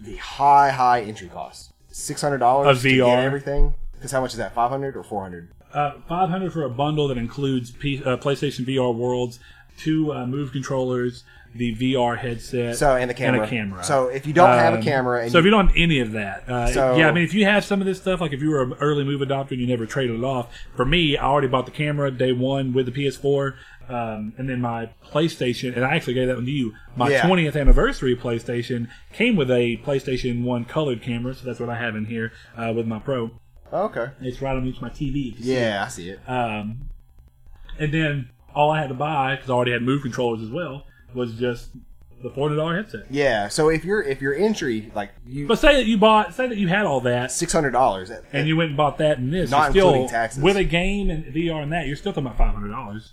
[0.00, 3.74] the high, high entry cost, six hundred dollars to get everything.
[3.94, 4.54] Because how much is that?
[4.54, 5.48] Five hundred or four hundred?
[5.74, 9.40] Uh, 500 for a bundle that includes P- uh, PlayStation VR Worlds,
[9.76, 11.24] two uh, Move controllers,
[11.58, 13.44] the VR headset, So and the camera.
[13.44, 13.82] a camera.
[13.84, 16.00] So if you don't have a Um, camera, and so if you don't have any
[16.00, 18.32] of that, uh, So- yeah, I mean, if you have some of this stuff, like
[18.32, 21.16] if you were an early move adopter and you never traded it off, for me,
[21.16, 23.54] I already bought the camera day one with the PS4,
[23.88, 26.72] um, and then my PlayStation, and I actually gave that one to you.
[26.96, 27.22] My Yeah.
[27.26, 31.94] 20th anniversary PlayStation came with a PlayStation One colored camera, so that's what I have
[31.94, 33.30] in here uh, with my Pro.
[33.72, 35.32] Oh, okay, It's right underneath my TV.
[35.32, 35.60] if you see it.
[35.60, 36.20] yeah, I see it.
[36.28, 36.88] Um,
[37.78, 40.84] and then all I had to buy, because I already had move controllers as well,
[41.16, 41.70] was just
[42.22, 43.06] the four hundred dollar headset.
[43.10, 43.48] Yeah.
[43.48, 46.56] So if your if your entry like you But say that you bought, say that
[46.58, 49.50] you had all that, six hundred dollars, and you went and bought that and this,
[49.50, 50.42] Not you're still including taxes.
[50.42, 53.12] with a game and VR and that, you're still talking about five hundred dollars.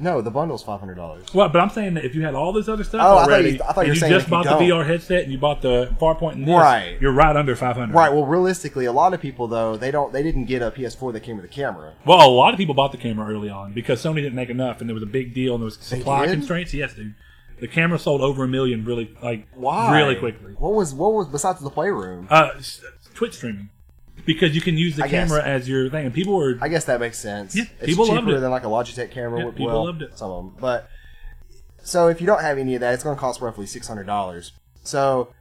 [0.00, 1.32] No, the bundle's five hundred dollars.
[1.34, 3.30] Well, but I'm saying that if you had all this other stuff Oh, I thought
[3.30, 4.64] already, you- I thought you were you saying just if you bought the.
[4.64, 6.96] VR headset and you bought the Farpoint and this, Right.
[7.00, 7.94] you're right under five hundred.
[7.94, 8.12] Right.
[8.12, 11.20] Well, realistically, a lot of people though they don't they didn't get a PS4 that
[11.20, 11.92] came with a camera.
[12.04, 14.80] Well, a lot of people bought the camera early on because Sony didn't make enough,
[14.80, 16.72] and there was a big deal, and there was supply constraints.
[16.74, 17.14] Yes, dude.
[17.60, 19.94] The camera sold over a million really, like, Why?
[20.00, 20.52] really quickly.
[20.58, 22.26] What was what was besides the playroom?
[22.30, 22.52] Uh,
[23.14, 23.68] Twitch streaming
[24.26, 25.28] because you can use the I guess.
[25.28, 26.58] camera as your thing, and people were.
[26.60, 27.56] I guess that makes sense.
[27.56, 28.40] Yeah, it's people cheaper loved it.
[28.40, 29.38] than like a Logitech camera.
[29.38, 30.16] Yeah, would- people well, loved it.
[30.18, 30.88] Some of them, but
[31.82, 34.06] so if you don't have any of that, it's going to cost roughly six hundred
[34.06, 34.52] dollars.
[34.82, 35.32] So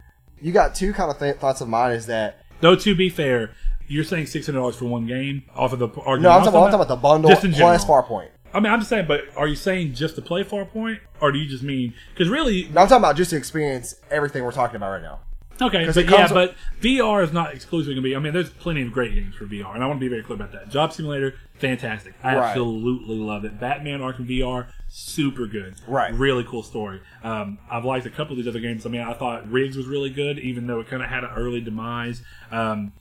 [0.41, 1.91] you got two kind of th- thoughts of mine.
[1.91, 3.51] Is that Though to be fair,
[3.88, 6.21] you're saying six hundred dollars for one game off of the argument.
[6.23, 6.30] no?
[6.32, 8.03] I'm talking, about, about the bundle Just in plus general.
[8.03, 8.30] Farpoint.
[8.53, 11.38] I mean, I'm just saying, but are you saying just to play Farpoint, or do
[11.38, 12.63] you just mean because really?
[12.73, 15.19] No, I'm talking about just to experience everything we're talking about right now.
[15.62, 18.16] Okay, but yeah, but VR is not exclusively going to be.
[18.16, 20.24] I mean, there's plenty of great games for VR, and I want to be very
[20.24, 20.70] clear about that.
[20.70, 22.14] Job Simulator, fantastic.
[22.24, 22.47] I Right.
[22.49, 23.60] absolutely love it.
[23.60, 25.76] Batman Arkham VR, super good.
[25.88, 26.14] Right.
[26.14, 27.01] Really cool story.
[27.24, 28.86] Um, I've liked a couple of these other games.
[28.86, 31.32] I mean, I thought RIGS was really good, even though it kind of had an
[31.36, 32.22] early demise.
[32.51, 32.93] Um,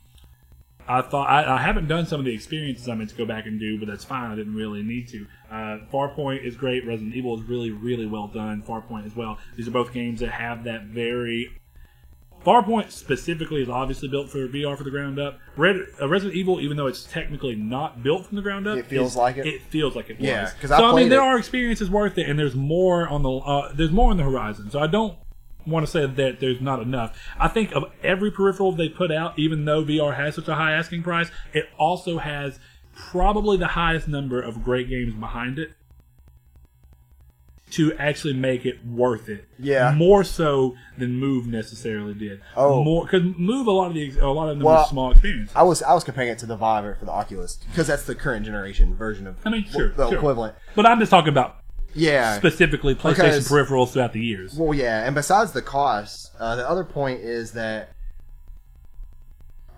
[0.88, 3.44] I thought I, I haven't done some of the experiences I meant to go back
[3.46, 4.30] and do, but that's fine.
[4.30, 5.26] I didn't really need to.
[5.50, 6.86] Uh, Farpoint is great.
[6.86, 8.62] Resident Evil is really, really well done.
[8.62, 9.38] Farpoint as well.
[9.56, 11.50] These are both games that have that very
[12.48, 15.38] Farpoint specifically is obviously built for VR for the ground up.
[15.54, 18.86] Red, uh, Resident Evil, even though it's technically not built from the ground up, It
[18.86, 19.46] feels is- like it?
[19.46, 20.52] It feels like it Yeah, was.
[20.54, 23.22] 'cause I so I mean, played there are experiences worth it, and there's more on
[23.22, 24.70] the uh, there's more on the horizon.
[24.70, 25.14] So I don't
[25.66, 27.18] want to say that there's not enough.
[27.38, 30.72] I think of every peripheral they put out, even though VR has such a high
[30.72, 32.58] asking price, it also has
[32.96, 35.72] probably the highest number of great games behind it
[37.72, 39.44] to actually make it worth it.
[39.58, 39.92] Yeah.
[39.94, 42.40] more so than Move necessarily did.
[42.56, 42.82] Oh.
[42.82, 45.50] more because Move a lot of the a lot of them Well, small experience.
[45.54, 48.14] I was I was comparing it to the Vive for the Oculus because that's the
[48.14, 50.16] current generation version of I mean, sure, the sure.
[50.18, 50.54] equivalent.
[50.74, 51.56] But I'm just talking about
[51.94, 52.36] Yeah.
[52.36, 54.54] specifically PlayStation Because- peripherals throughout the years.
[54.54, 57.90] Well, yeah, and besides the cost, uh, the other point is that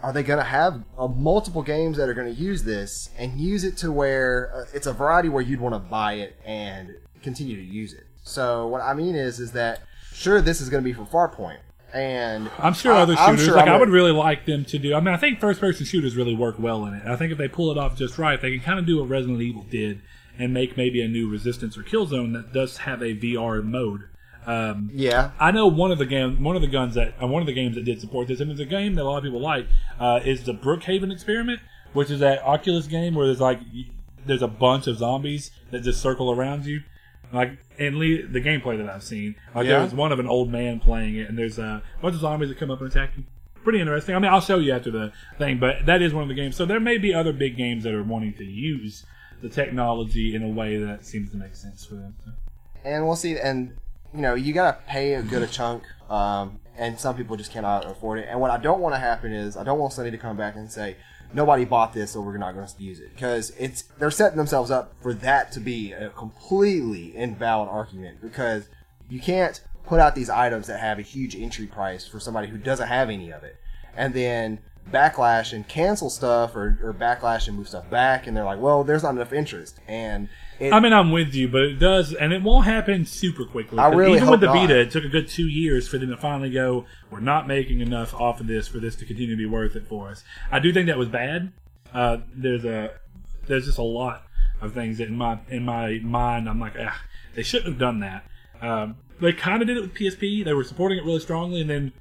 [0.02, 3.38] are they going to have uh, multiple games that are going to use this and
[3.38, 6.94] use it to where uh, it's a variety where you'd want to buy it and
[7.22, 8.06] continue to use it.
[8.22, 9.80] So what I mean is, is that
[10.12, 11.58] sure this is going to be for Farpoint,
[11.92, 14.78] and I'm sure I- other shooters, sure like I'm I would really like them to
[14.78, 14.94] do.
[14.94, 17.06] I mean, I think first-person shooters really work well in it.
[17.06, 19.08] I think if they pull it off just right, they can kind of do what
[19.08, 20.02] Resident Evil did
[20.38, 24.02] and make maybe a new Resistance or Killzone that does have a VR mode.
[24.46, 27.42] Um, yeah, I know one of the game, one of the guns that, uh, one
[27.42, 29.24] of the games that did support this, and it's a game that a lot of
[29.24, 29.66] people like,
[29.98, 31.60] uh, is the Brookhaven Experiment,
[31.92, 33.60] which is that Oculus game where there's like
[34.24, 36.80] there's a bunch of zombies that just circle around you.
[37.32, 39.80] Like and le- the gameplay that I've seen, like Yeah.
[39.80, 42.58] there's one of an old man playing it, and there's a bunch of zombies that
[42.58, 43.24] come up and attack you.
[43.62, 44.14] Pretty interesting.
[44.14, 46.56] I mean, I'll show you after the thing, but that is one of the games.
[46.56, 49.04] So there may be other big games that are wanting to use
[49.42, 52.14] the technology in a way that seems to make sense for them.
[52.84, 53.38] And we'll see.
[53.38, 53.74] And
[54.14, 57.52] you know, you got to pay a good a chunk, um, and some people just
[57.52, 58.26] cannot afford it.
[58.28, 60.56] And what I don't want to happen is I don't want Sony to come back
[60.56, 60.96] and say
[61.32, 63.14] nobody bought this, so we're not going to use it.
[63.14, 68.68] Because it's they're setting themselves up for that to be a completely invalid argument because
[69.08, 72.58] you can't put out these items that have a huge entry price for somebody who
[72.58, 73.56] doesn't have any of it,
[73.96, 74.60] and then
[74.90, 78.82] backlash and cancel stuff or, or backlash and move stuff back and they're like well
[78.82, 79.78] there's not enough interest.
[79.86, 80.28] And
[80.60, 83.78] it, I mean, I'm with you, but it does, and it won't happen super quickly.
[83.78, 84.56] I really Even with the not.
[84.56, 86.84] Vita, it took a good two years for them to finally go.
[87.10, 89.86] We're not making enough off of this for this to continue to be worth it
[89.86, 90.22] for us.
[90.52, 91.52] I do think that was bad.
[91.94, 92.92] Uh, there's a
[93.46, 94.24] there's just a lot
[94.60, 97.02] of things that in my in my mind I'm like, ah,
[97.34, 98.26] they shouldn't have done that.
[98.60, 100.44] Um, they kind of did it with PSP.
[100.44, 101.92] They were supporting it really strongly, and then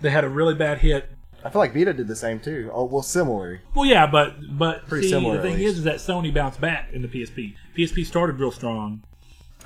[0.00, 1.10] they had a really bad hit
[1.44, 2.70] I feel like Vita did the same too.
[2.72, 3.62] Oh, well, similar.
[3.74, 5.72] Well, yeah, but but Pretty see, similar, the at thing least.
[5.72, 7.54] is, is that Sony bounced back in the PSP.
[7.76, 9.02] PSP started real strong,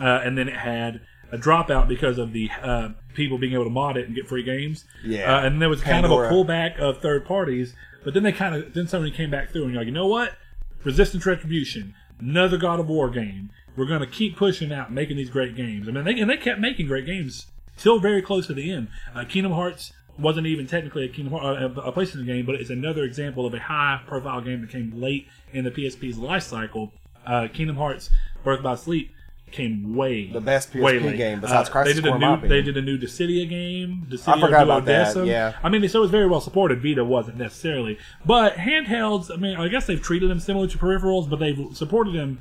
[0.00, 1.00] uh, and then it had
[1.32, 4.42] a dropout because of the uh, people being able to mod it and get free
[4.44, 4.84] games.
[5.04, 5.36] Yeah.
[5.36, 6.26] uh, and there was kind Pandora.
[6.28, 7.74] of a pullback of third parties.
[8.04, 10.06] But then they kind of then Sony came back through and you're like, you know
[10.06, 10.36] what?
[10.84, 13.50] Resistance Retribution, another God of War game.
[13.76, 15.88] We're going to keep pushing out, making these great games.
[15.88, 17.46] I mean, they, and they kept making great games
[17.78, 18.88] till very close to the end.
[19.14, 22.70] Uh, Kingdom Hearts wasn't even technically a Kingdom Hearts, uh, a PlayStation game, but it's
[22.70, 26.92] another example of a high-profile game that came late in the PSP's life cycle.
[27.26, 28.10] Uh, Kingdom Hearts:
[28.42, 29.10] Birth by Sleep
[29.54, 32.76] came way The best PSP game besides Uh, Crisis they did a new they did
[32.76, 34.06] a new Dissidia game.
[34.10, 35.54] Dissidia forgot about that, yeah.
[35.62, 36.82] I mean, so it was very well supported.
[36.82, 39.30] Vita wasn't necessarily, but handhelds.
[39.32, 42.40] I mean, I guess they've treated them similar to peripherals, but they've supported them.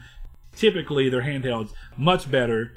[0.56, 2.74] Typically, their handhelds much better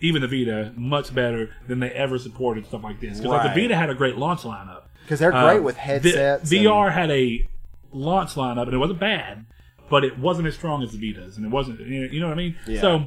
[0.00, 3.18] even the Vita, much better than they ever supported stuff like this.
[3.18, 4.82] Because like the Vita had a great launch lineup.
[5.04, 6.50] because they're great Uh, with the- headsets.
[6.50, 7.46] VR had a
[7.92, 9.46] launch lineup, and it wasn't bad,
[9.88, 11.80] but it wasn't as strong as the Vitas, and it wasn't.
[11.80, 12.56] You know, you know what I mean?
[12.66, 12.80] Yeah.
[12.80, 13.04] So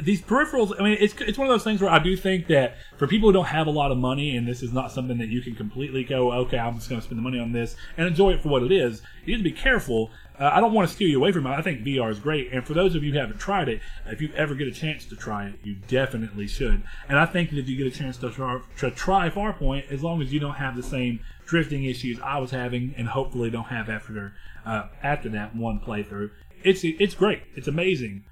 [0.00, 2.76] these peripherals, I mean, it's it's one of those things where I do think that
[2.96, 5.28] for people who don't have a lot of money, and this is not something that
[5.28, 8.06] you can completely go, okay, I'm just going to spend the money on this and
[8.08, 9.02] enjoy it for what it is.
[9.24, 10.10] You need to be careful.
[10.38, 11.50] Uh, I don't want to steer you away from it.
[11.50, 14.20] I think VR is great, and for those of you who haven't tried it, if
[14.20, 16.82] you ever get a chance to try it, you definitely should.
[17.08, 20.02] And I think that if you get a chance to try, to try Farpoint, as
[20.02, 23.66] long as you don't have the same drifting issues I was having, and hopefully don't
[23.66, 24.34] have after
[24.66, 26.30] uh, after that one playthrough,
[26.64, 27.42] it's it's great.
[27.54, 28.24] It's amazing.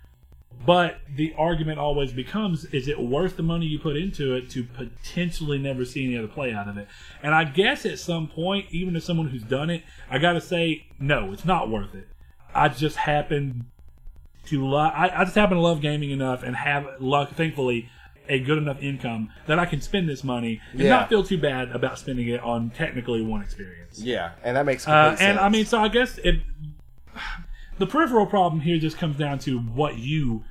[0.67, 4.65] But the argument always becomes: Is it worth the money you put into it to
[4.65, 6.89] potentially never see any other play out of it?
[7.23, 10.41] And I guess at some point, even as someone who's done it, I got to
[10.41, 12.07] say, no, it's not worth it.
[12.55, 13.67] I just happen
[14.47, 14.93] to love.
[14.95, 17.89] I, I just happen to love gaming enough and have luck, thankfully,
[18.29, 20.91] a good enough income that I can spend this money and Yeah.
[20.91, 24.01] not feel too bad about spending it on technically one experience.
[24.01, 25.39] yeah, and that makes Uh, and sense.
[25.41, 26.41] I mean, so I guess it.
[27.79, 30.45] The peripheral problem here just comes down to what you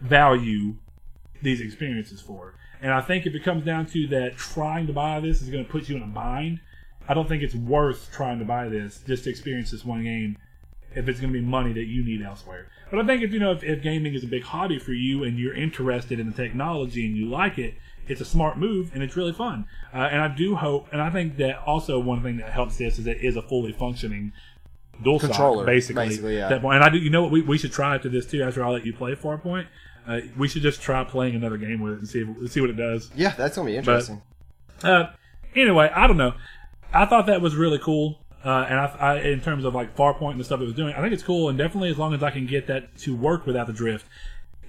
[0.00, 0.76] value
[1.42, 2.54] these experiences for.
[2.82, 5.64] And I think if it comes down to that trying to buy this is going
[5.64, 6.60] to put you in a bind,
[7.08, 10.38] I don't think it's worth trying to buy this just to experience this one game
[10.94, 12.68] if it's going to be money that you need elsewhere.
[12.90, 15.24] But I think if you know if, if gaming is a big hobby for you
[15.24, 17.74] and you're interested in the technology and you like it,
[18.08, 19.66] it's a smart move and it's really fun.
[19.94, 22.98] Uh, and I do hope, and I think that also one thing that helps this
[22.98, 24.32] is it is a fully functioning
[25.02, 26.08] DualShock, Controller, basically.
[26.08, 26.48] basically, yeah.
[26.48, 28.26] That point, and I do, you know what, we, we should try it to this
[28.26, 28.42] too.
[28.42, 29.66] After I let you play Farpoint,
[30.06, 32.70] uh, we should just try playing another game with it and see if, see what
[32.70, 33.10] it does.
[33.14, 34.22] yeah, that's gonna be interesting.
[34.82, 35.06] Uh,
[35.54, 36.34] anyway, I don't know.
[36.92, 38.18] I thought that was really cool.
[38.42, 40.94] Uh, and I, I, in terms of like Farpoint and the stuff it was doing,
[40.94, 41.50] I think it's cool.
[41.50, 44.06] And definitely, as long as I can get that to work without the drift,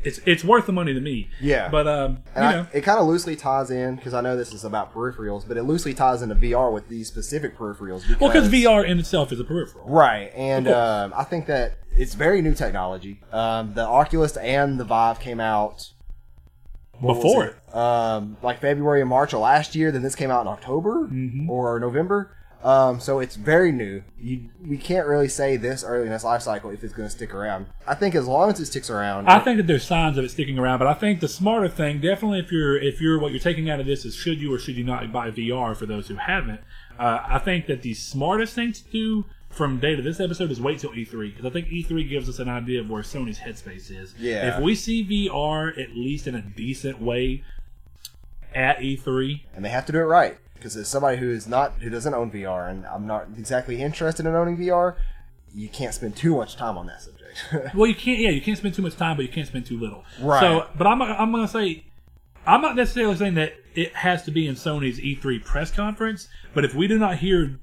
[0.04, 1.30] it's it's worth the money to me.
[1.40, 1.70] Yeah.
[1.70, 4.54] But um, you I- know, it kind of loosely ties in because I know this
[4.54, 8.02] is about peripherals, but it loosely ties into VR with these specific peripherals.
[8.08, 9.88] Because, well, because VR in itself is a peripheral.
[9.90, 10.32] right?
[10.36, 13.20] And um, I think that it's very new technology.
[13.32, 15.92] Um, the Oculus and the Vive came out
[17.00, 17.76] Before it?
[17.76, 19.92] um, like February and March of last year.
[19.92, 21.50] Then this came out in October Mm-hmm.
[21.50, 22.36] or November.
[22.64, 24.04] Um, so it's very new.
[24.20, 27.16] You, we can't really say this early in its life cycle if it's going to
[27.16, 27.66] stick around.
[27.88, 30.30] I think as long as it sticks around, I think that there's signs of it
[30.30, 33.40] sticking around, but I think the smarter thing, definitely, if you're if you're what you're
[33.40, 36.08] taking out of this is should you or should you not buy VR for those
[36.08, 36.62] who haven't.
[37.00, 40.62] Uh, I think that the smartest thing to do from day to this episode is
[40.62, 43.92] wait till E3 because I think E3 gives us an idea of where Sony's headspace
[43.92, 44.14] is.
[44.18, 44.56] Yeah.
[44.56, 47.44] If we see VR at least in a decent way
[48.54, 51.48] at E E3, and they have to do it right because as somebody who is
[51.48, 54.96] not who doesn't own VR and I'm not exactly interested in owning VR,
[55.54, 57.22] you can't spend too much time on that subject.
[57.74, 58.20] Well, you can't.
[58.20, 60.04] Yeah, you can't spend too much time, but you can't spend too little.
[60.20, 60.42] Right.
[60.42, 61.86] So, but I'm I'm gonna say,
[62.46, 66.28] I'm not necessarily saying that it has to be in Sony's E3 press conference.
[66.54, 67.58] But if we do not hear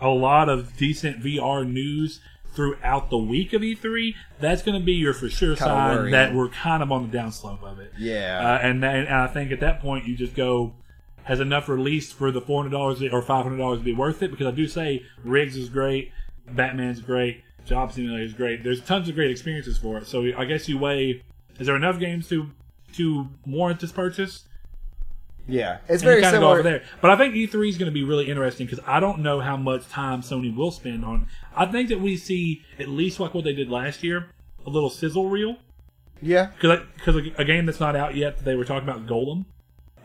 [0.00, 2.20] a lot of decent VR news
[2.54, 6.12] throughout the week of E3, that's going to be your for sure Kinda sign worrying.
[6.12, 7.92] that we're kind of on the downslope of it.
[7.98, 8.40] Yeah.
[8.40, 10.74] Uh, and, and I think at that point you just go.
[11.24, 14.22] Has enough released for the four hundred dollars or five hundred dollars to be worth
[14.22, 14.30] it?
[14.30, 16.12] Because I do say RIGS is great,
[16.48, 18.62] Batman's great, Job Simulator is great.
[18.62, 20.06] There's tons of great experiences for it.
[20.06, 21.24] So I guess you weigh:
[21.58, 22.52] is there enough games to
[22.92, 24.44] to warrant this purchase?
[25.48, 26.54] Yeah, it's very kind similar.
[26.54, 26.82] over there.
[27.00, 29.56] But I think E3 is going to be really interesting because I don't know how
[29.56, 31.28] much time Sony will spend on.
[31.54, 34.30] I think that we see at least like what they did last year,
[34.64, 35.56] a little sizzle reel.
[36.20, 36.50] Yeah.
[36.60, 39.44] Because a game that's not out yet that they were talking about Golem.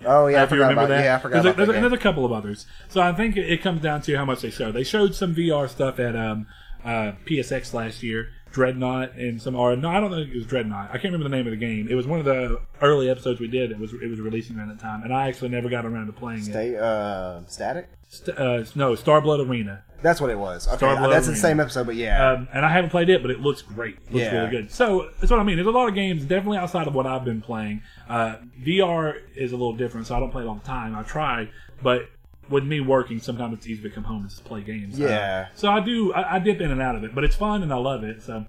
[0.05, 1.03] Oh yeah, I if you forgot remember about that.
[1.03, 1.71] yeah, I forgot there's, about a, there's, that.
[1.71, 1.81] a, game.
[1.89, 2.65] there's a couple of others.
[2.89, 4.71] So I think it, it comes down to how much they show.
[4.71, 6.47] They showed some VR stuff at um,
[6.83, 9.55] uh, PSX last year, Dreadnought, and some.
[9.55, 10.89] Or no, I don't think it was Dreadnought.
[10.89, 11.87] I can't remember the name of the game.
[11.89, 13.71] It was one of the early episodes we did.
[13.71, 16.13] It was it was releasing around that time, and I actually never got around to
[16.13, 16.45] playing it.
[16.45, 17.89] Stay, uh, static.
[18.09, 19.83] St- uh, no, Starblood Arena.
[20.01, 20.67] That's what it was.
[20.67, 23.21] Okay, Star Blood that's the same episode, but yeah, Um, and I haven't played it,
[23.21, 23.95] but it looks great.
[24.07, 24.39] It looks Yeah.
[24.39, 24.71] really good.
[24.71, 25.55] So that's what I mean.
[25.57, 27.83] There's a lot of games, definitely outside of what I've been playing.
[28.09, 30.95] Uh, VR is a little different, so I don't play it all the time.
[30.95, 31.49] I try,
[31.83, 32.09] but
[32.51, 34.99] with me working, sometimes it's easy to come home and just play games.
[34.99, 35.47] Uh, Yeah.
[35.55, 36.13] so I do.
[36.13, 38.21] I, I dip in and out of it, but it's fun and I love it.
[38.21, 38.45] So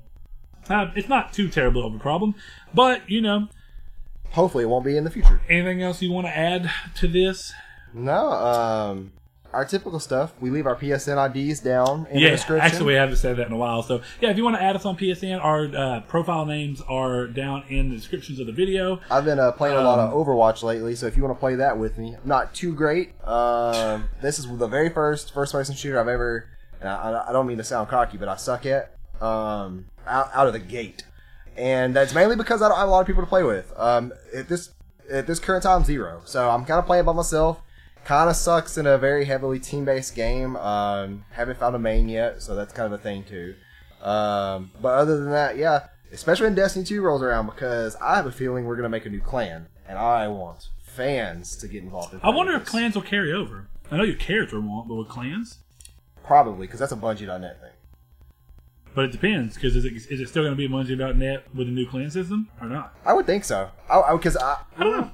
[0.68, 2.34] uh, it's not too terrible of a problem.
[2.74, 3.48] But you know,
[4.30, 5.40] hopefully it won't be in the future.
[5.48, 7.52] anything else you want to add to this?
[7.94, 9.12] No, um,
[9.52, 10.32] our typical stuff.
[10.40, 12.66] We leave our PSN IDs down in the yeah, description.
[12.66, 13.82] actually, we haven't said that in a while.
[13.82, 17.26] So, yeah, if you want to add us on PSN, our uh, profile names are
[17.26, 19.00] down in the descriptions of the video.
[19.10, 21.40] I've been uh, playing a lot of Um, Overwatch lately, so if you want to
[21.40, 23.12] play that with me, not too great.
[23.26, 26.48] Um, this is the very first first-person shooter I've ever.
[26.80, 30.46] And I, I don't mean to sound cocky, but I suck at um, out, out
[30.48, 31.04] of the gate,
[31.56, 33.72] and that's mainly because I don't have a lot of people to play with.
[33.76, 34.70] Um, it, this
[35.10, 36.22] at this current time, zero.
[36.24, 37.60] So I'm kind of playing by myself.
[38.04, 40.56] Kind of sucks in a very heavily team based game.
[40.56, 43.54] Um, haven't found a main yet, so that's kind of a thing too.
[44.02, 48.26] Um, but other than that, yeah, especially when Destiny 2 rolls around, because I have
[48.26, 51.82] a feeling we're going to make a new clan, and I want fans to get
[51.82, 53.68] involved in I wonder if clans will carry over.
[53.90, 55.58] I know your character won't, but with clans?
[56.24, 57.70] Probably, because that's a Bungie.net thing.
[58.94, 61.68] But it depends, because is it, is it still going to be a Bungie.net with
[61.68, 62.94] a new clan system or not?
[63.04, 63.70] I would think so.
[63.88, 65.10] I Because I, I don't know.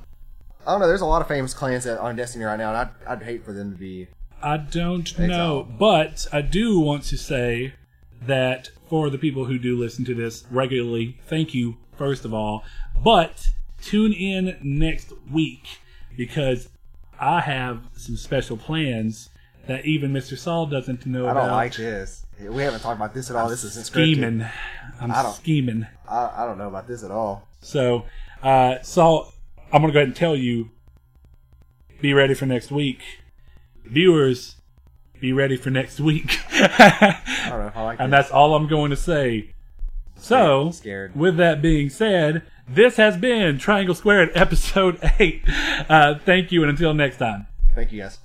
[0.69, 0.87] I don't know.
[0.87, 3.43] There's a lot of famous clans that on Destiny right now, and I'd, I'd hate
[3.43, 4.09] for them to be.
[4.43, 7.73] I don't know, but I do want to say
[8.21, 12.65] that for the people who do listen to this regularly, thank you first of all.
[13.03, 13.49] But
[13.81, 15.81] tune in next week
[16.19, 16.69] because
[17.19, 19.31] I have some special plans
[19.67, 20.37] that even Mr.
[20.37, 21.47] Saul doesn't know I about.
[21.47, 22.27] don't like this.
[22.39, 23.49] We haven't talked about this at all.
[23.49, 24.45] This isn't scheming.
[25.01, 25.87] I'm I scheming.
[26.07, 27.49] I, I don't know about this at all.
[27.63, 28.05] So,
[28.43, 29.33] uh, Saul,
[29.73, 30.71] I'm gonna go ahead and tell you.
[32.01, 33.01] Be ready for next week,
[33.85, 34.57] viewers.
[35.21, 36.39] Be ready for next week.
[36.53, 38.19] I don't know I like and this.
[38.27, 39.51] that's all I'm going to say.
[40.17, 40.73] So,
[41.15, 45.43] with that being said, this has been Triangle Squared episode 8.
[45.89, 47.47] Uh, thank you, and until next time.
[47.75, 48.19] Thank you, guys.